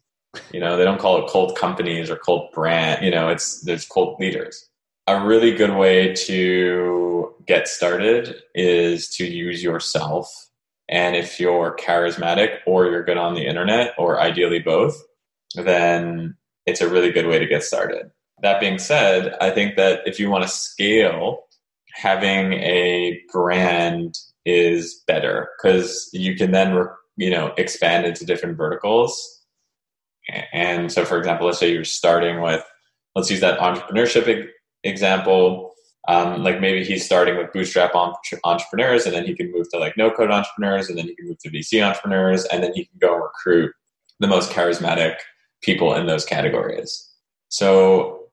[0.51, 3.05] You know, they don't call it cult companies or cult brand.
[3.05, 4.67] You know, it's there's cult leaders.
[5.05, 10.49] A really good way to get started is to use yourself.
[10.89, 14.99] And if you're charismatic or you're good on the internet, or ideally both,
[15.55, 16.37] then
[16.71, 18.09] it's a really good way to get started.
[18.41, 21.43] That being said, I think that if you want to scale,
[21.93, 29.43] having a brand is better because you can then you know expand into different verticals.
[30.53, 32.63] And so, for example, let's say you're starting with,
[33.15, 34.47] let's use that entrepreneurship
[34.83, 35.73] example.
[36.07, 39.97] Um, like maybe he's starting with bootstrap entrepreneurs, and then he can move to like
[39.97, 42.97] no code entrepreneurs, and then he can move to VC entrepreneurs, and then he can
[42.99, 43.71] go and recruit
[44.21, 45.15] the most charismatic
[45.61, 47.09] people in those categories.
[47.49, 48.27] So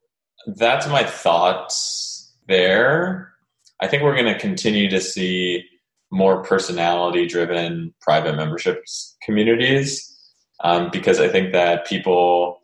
[0.47, 3.33] that's my thoughts there.
[3.81, 5.65] I think we're going to continue to see
[6.11, 10.17] more personality driven private memberships communities
[10.65, 12.61] um, because I think that people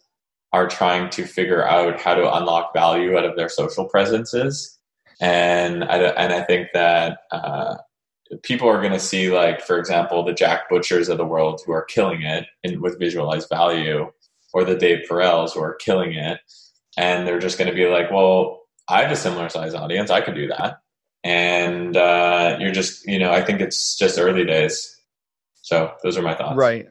[0.52, 4.78] are trying to figure out how to unlock value out of their social presences.
[5.20, 7.76] And I, and I think that uh,
[8.42, 11.72] people are going to see, like, for example, the Jack Butchers of the world who
[11.72, 14.10] are killing it in, with visualized value
[14.54, 16.40] or the Dave Perells who are killing it.
[16.96, 20.10] And they're just going to be like, well, I have a similar size audience.
[20.10, 20.78] I could do that.
[21.24, 24.96] And uh, you're just, you know, I think it's just early days.
[25.62, 26.56] So those are my thoughts.
[26.56, 26.86] Right.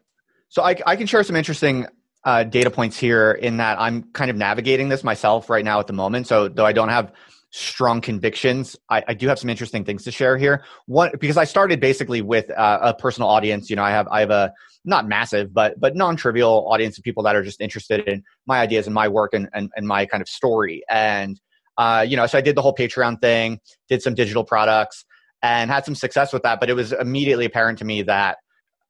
[0.50, 1.88] So I, I can share some interesting
[2.26, 5.88] uh, data points here in that I'm kind of navigating this myself right now at
[5.88, 6.28] the moment.
[6.28, 7.14] So though I don't have
[7.52, 10.66] strong convictions, I, I do have some interesting things to share here.
[10.88, 13.70] One because I started basically with uh, a personal audience.
[13.70, 14.54] You know, I have I have a
[14.86, 18.86] not massive, but but non-trivial audience of people that are just interested in my ideas
[18.88, 20.84] and my work and and, and my kind of story.
[20.90, 21.40] And
[21.78, 23.60] uh, you know, so I did the whole Patreon thing,
[23.90, 25.06] did some digital products,
[25.42, 26.60] and had some success with that.
[26.60, 28.38] But it was immediately apparent to me that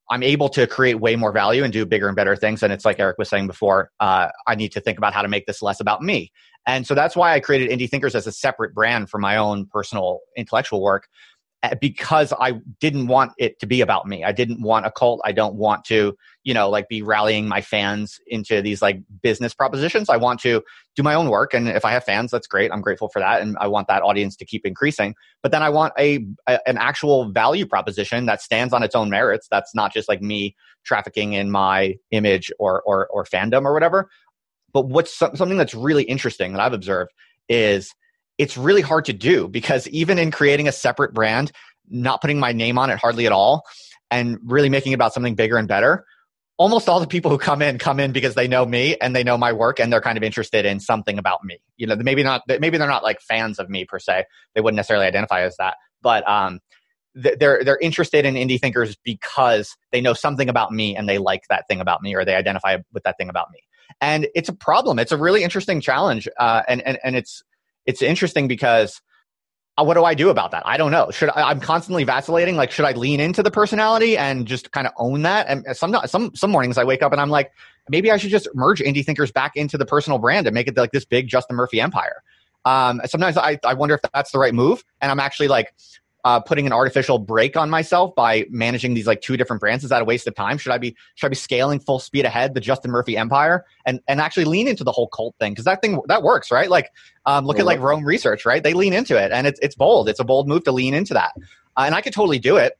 [0.09, 2.61] I'm able to create way more value and do bigger and better things.
[2.61, 5.27] And it's like Erik was saying before, uh, I need to think about how to
[5.27, 6.31] make this less about me.
[6.67, 9.65] And so that's why I created Indie Thinkers as a separate brand for my own
[9.65, 11.07] personal intellectual work
[11.63, 14.25] Uh, because I didn't want it to be about me.
[14.25, 15.21] I didn't want a cult.
[15.23, 19.53] I don't want to, you know, like be rallying my fans into these like business
[19.53, 20.09] propositions.
[20.09, 20.61] I want to
[20.97, 21.53] do my own work.
[21.53, 22.69] And if I have fans, that's great.
[22.69, 23.41] I'm grateful for that.
[23.41, 25.15] And I want that audience to keep increasing.
[25.41, 29.09] But then I want a, a an actual value proposition that stands on its own
[29.09, 29.47] merits.
[29.49, 34.09] That's not just like me trafficking in my image or, or, or fandom or whatever.
[34.73, 37.11] But what's something that's really interesting that I've observed
[37.47, 37.93] is
[38.37, 41.51] it's really hard to do because even in creating a separate brand,
[41.89, 43.63] not putting my name on it hardly at all,
[44.11, 46.05] and really making about something bigger and better,
[46.57, 49.23] almost all the people who come in come in because they know me and they
[49.23, 51.57] know my work and they're kind of interested in something about me.
[51.77, 54.25] You know, maybe not maybe they're not like fans of me per se.
[54.53, 56.59] They wouldn't necessarily identify as that, but um,
[57.15, 61.43] they're they're interested in indie thinkers because they know something about me and they like
[61.49, 63.59] that thing about me or they identify with that thing about me.
[64.01, 64.99] And it's a problem.
[64.99, 67.43] It's a really interesting challenge, uh, and and and it's
[67.85, 69.01] it's interesting because
[69.77, 70.63] uh, what do I do about that?
[70.65, 71.09] I don't know.
[71.11, 72.55] Should I, I'm constantly vacillating.
[72.55, 75.47] Like, should I lean into the personality and just kind of own that?
[75.47, 77.51] And some some some mornings I wake up and I'm like,
[77.89, 80.77] maybe I should just merge indie thinkers back into the personal brand and make it
[80.77, 82.21] like this big Justin Murphy empire.
[82.65, 84.83] Um, sometimes I, I wonder if that's the right move.
[85.01, 85.73] And I'm actually like
[86.23, 89.83] uh, putting an artificial break on myself by managing these like two different brands?
[89.83, 90.57] Is that a waste of time?
[90.57, 93.99] Should I be should I be scaling full speed ahead the Justin Murphy empire and
[94.07, 96.69] and actually lean into the whole cult thing because that thing that works, right?
[96.69, 96.89] Like
[97.25, 98.63] um, look at like Roam Research, right?
[98.63, 100.09] They lean into it and it's it's bold.
[100.09, 101.33] It's a bold move to lean into that,
[101.77, 102.77] uh, and I could totally do it.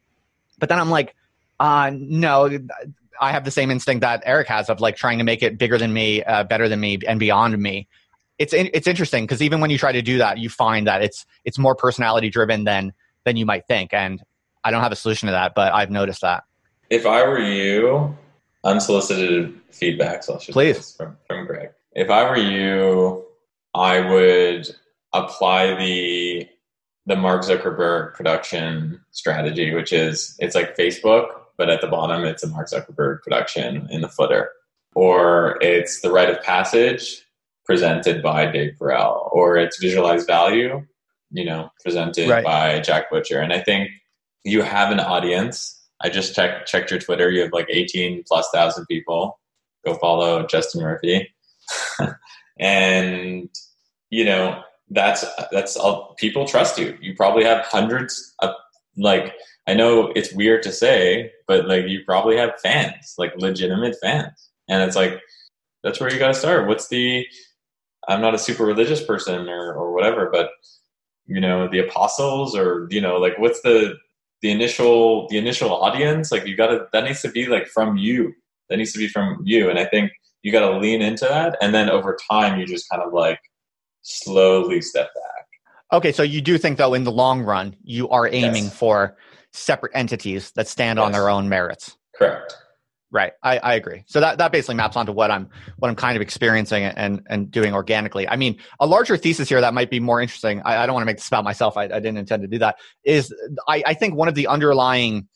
[0.60, 1.16] But then I'm like,
[1.60, 2.50] uh, no,
[3.20, 5.78] I have the same instinct that Erik has of like trying to make it bigger
[5.78, 7.88] than me, uh, better than me, and beyond me.
[8.39, 11.26] It's it's interesting because even when you try to do that, you find that it's
[11.46, 12.94] it's more personality driven than
[13.26, 13.93] than you might think.
[13.93, 14.21] And
[14.63, 16.43] I don't have a solution to that, but I've noticed that.
[16.89, 18.15] If I were you,
[18.63, 21.69] unsolicited feedback, so please from, from Greg.
[21.93, 23.26] If I were you,
[23.74, 24.74] I would
[25.13, 26.47] apply the
[27.05, 32.43] the Mark Zuckerberg production strategy, which is it's like Facebook, but at the bottom it's
[32.43, 34.51] a Mark Zuckerberg production in the footer,
[34.95, 37.26] or it's the rite of passage
[37.65, 40.86] presented by Dave Perell, or it's visualized value,
[41.34, 42.43] you know, presented right.
[42.43, 43.39] by Jack Butcher.
[43.39, 43.89] And I think
[44.43, 45.81] you have an audience.
[46.01, 47.29] I just checked checked your Twitter.
[47.29, 49.39] You have like eighteen plus thousand people.
[49.86, 51.34] Go follow Justin Murphy,
[52.59, 53.49] and
[54.09, 58.51] you know that's that's all people trust you you probably have hundreds of
[58.97, 59.34] like
[59.67, 64.51] i know it's weird to say but like you probably have fans like legitimate fans
[64.69, 65.19] and it's like
[65.84, 67.25] that's where you got to start what's the
[68.07, 70.49] i'm not a super religious person or or whatever but
[71.26, 73.95] you know the apostles or you know like what's the
[74.41, 77.97] the initial the initial audience like you got to that needs to be like from
[77.97, 78.34] you
[78.69, 80.11] that needs to be from you and i think
[80.41, 83.39] you got to lean into that and then over time you just kind of like
[84.03, 85.47] slowly step back.
[85.91, 88.78] Okay, so you do think though in the long run you are aiming yes.
[88.78, 89.17] for
[89.51, 91.05] separate entities that stand yes.
[91.05, 91.97] on their own merits.
[92.15, 92.57] Correct.
[93.14, 93.34] Right.
[93.43, 94.03] I, I agree.
[94.07, 95.47] So that, that basically maps onto what I'm
[95.78, 98.28] what I'm kind of experiencing and and doing organically.
[98.28, 100.64] I mean, a larger thesis here that might be more interesting.
[100.66, 101.78] I, I don't want to make this about myself.
[101.78, 102.78] I, I didn't intend to do that.
[103.03, 103.32] Is
[103.68, 105.28] I, I think one of the underlying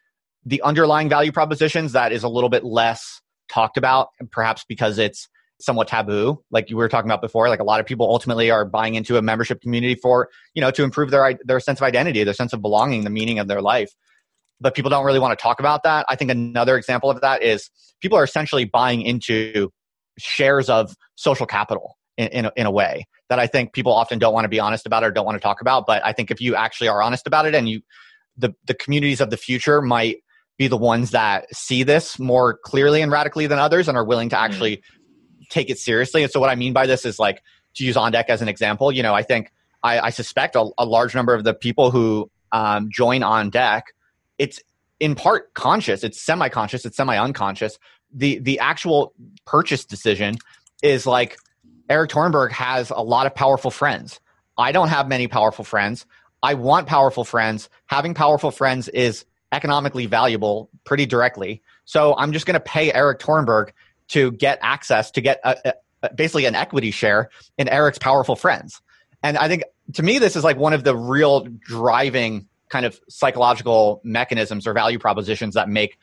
[0.43, 5.30] the underlying value propositions that is a little bit less talked about, perhaps because it's
[5.59, 8.63] somewhat taboo like you were talking about before like a lot of people ultimately are
[8.63, 12.23] buying into a membership community for you know to improve their their sense of identity
[12.23, 13.91] their sense of belonging the meaning of their life
[14.60, 17.43] but people don't really want to talk about that i think another example of that
[17.43, 17.70] is
[18.01, 19.70] people are essentially buying into
[20.18, 24.20] shares of social capital in, in, a, in a way that i think people often
[24.20, 26.32] don't want to be honest about or don't want to talk about but i think
[26.32, 27.82] if you actually are honest about it and you
[28.38, 30.18] the, the communities of the future might
[30.58, 34.30] be the ones that see this more clearly and radically than others and are willing
[34.30, 34.39] to mm.
[34.39, 34.82] actually
[35.49, 36.24] take it seriously.
[36.24, 37.41] And so what I mean by this is like
[37.76, 39.51] to use OnDeck as an example, you know, I think
[39.84, 43.84] I, I suspect a, a, large number of the people who um, join OnDeck,
[44.38, 44.59] it's
[44.99, 47.77] in part conscious, it's semi-conscious, it's semi-unconscious.
[48.13, 49.13] The the actual
[49.45, 50.38] purchase decision
[50.81, 51.38] is like
[51.89, 54.19] erik Torenberg has a lot of powerful friends.
[54.57, 56.05] I don't have many powerful friends.
[56.41, 57.69] I want powerful friends.
[57.88, 61.61] Having powerful friends is economically valuable pretty directly.
[61.85, 63.71] So I'm just going to pay erik Torenberg
[64.09, 65.73] to get access to get a,
[66.03, 68.81] a, basically an equity share in erik's powerful friends.
[69.23, 69.63] And I think
[69.93, 74.74] to me, this is like one of the real driving kind of psychological mechanisms or
[74.74, 75.97] value propositions that make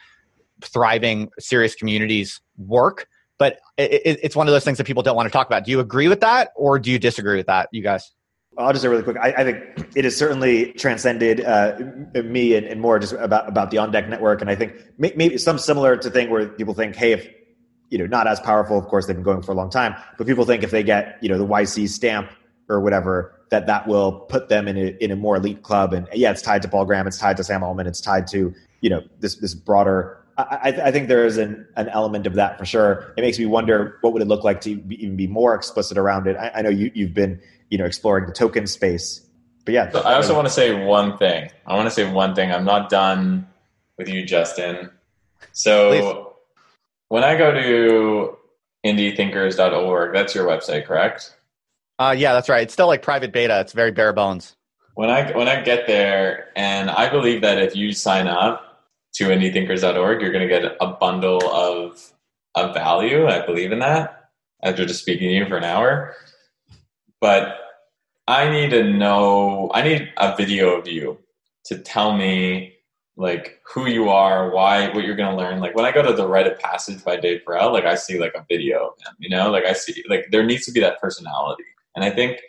[0.63, 3.09] thriving serious communities work.
[3.39, 5.65] But it, it, it's one of those things that people don't want to talk about.
[5.65, 8.13] Do you agree with that or do you disagree with that, you guys?
[8.57, 9.17] I'll just say really quick.
[9.17, 11.77] I, I think it has certainly transcended uh,
[12.15, 14.41] me and, and, more just about about the on deck network.
[14.41, 17.29] And I think maybe some similar to thing where people think, hey, if
[17.91, 18.79] you know, not as powerful.
[18.79, 21.19] Of course, they've been going for a long time, but people think if they get,
[21.21, 22.31] you know, the YC stamp
[22.69, 25.93] or whatever, that that will put them in a, in a more elite club.
[25.93, 28.53] And yeah, it's tied to Paul Graham, it's tied to Sam Altman, it's tied to,
[28.81, 32.59] you know, this, this broader, I, I think there is an, an element of that
[32.59, 33.15] for sure.
[33.17, 35.97] It makes me wonder what would it look like to be, even be more explicit
[35.97, 36.37] around it.
[36.37, 37.41] I, I know you, you've been,
[37.71, 39.25] you know, exploring the token space,
[39.65, 39.93] but yeah.
[39.93, 41.51] So I also want to say one thing.
[41.65, 42.51] I want to say one thing.
[42.51, 43.47] I'm not done
[43.97, 44.91] with you, Justin.
[45.53, 46.35] So Please
[47.09, 48.37] when I go to
[48.85, 51.37] indiethinkers.org, that's your website, correct?
[51.99, 52.63] Uh, yeah, that's right.
[52.63, 53.61] It's still like private beta.
[53.61, 54.57] It's very bare bones.
[54.95, 58.85] When I when I get there, and I believe that if you sign up
[59.15, 62.13] to indiethinkers.org, you're going to get a bundle of
[62.55, 63.27] of value.
[63.27, 64.31] I believe in that
[64.63, 66.15] after just speaking to you for an hour.
[67.21, 67.59] But
[68.27, 69.71] I need to know.
[69.75, 71.19] I need a video of you
[71.67, 72.75] to tell me
[73.17, 75.61] like who you are, why, what you're going to learn.
[75.61, 78.19] Like when I go to the Rite of Passage by Dave Perell, like I see
[78.19, 80.81] like a video of him, you know, like I see, like there needs to be
[80.81, 81.65] that personality.
[81.95, 82.41] And I think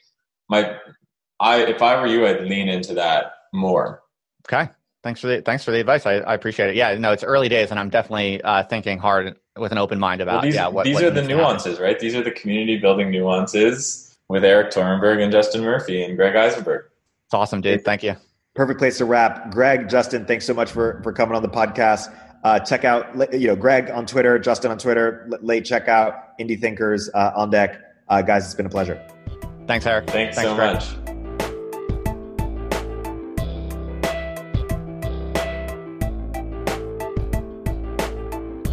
[0.50, 0.78] my,
[1.40, 4.02] I, if I were you, I'd lean into that more.
[4.48, 4.70] Okay.
[5.04, 6.06] Thanks for the, thanks for the advice.
[6.06, 6.76] I, I appreciate it.
[6.76, 10.22] Yeah, no, it's early days and I'm definitely uh, thinking hard with an open mind
[10.22, 12.00] about, well, these, yeah, what, these what are the nuances, right?
[12.00, 16.86] These are the community building nuances with Erik Torenberg and Justin Murphy and Greg Isenberg.
[17.28, 17.86] It's awesome, dude.
[17.86, 18.16] Thank you
[18.56, 19.52] perfect place to wrap.
[19.52, 22.14] Greg, Justin, thanks so much for for coming on the podcast.
[22.44, 25.30] Uh, check out you know Greg on Twitter, Justin on Twitter.
[25.42, 28.46] Late checkout, Indie Thinkers uh, OnDeck, uh, guys.
[28.46, 29.06] It's been a pleasure.
[29.68, 30.10] Thanks, Erik.
[30.10, 30.74] Thanks, thanks so Greg.
[30.76, 30.86] much.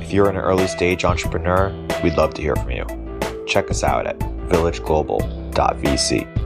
[0.03, 1.73] If If you're an early stage entrepreneur,
[2.05, 2.85] we'd love to hear from you.
[3.47, 6.42] Check us out at villageglobal.vc.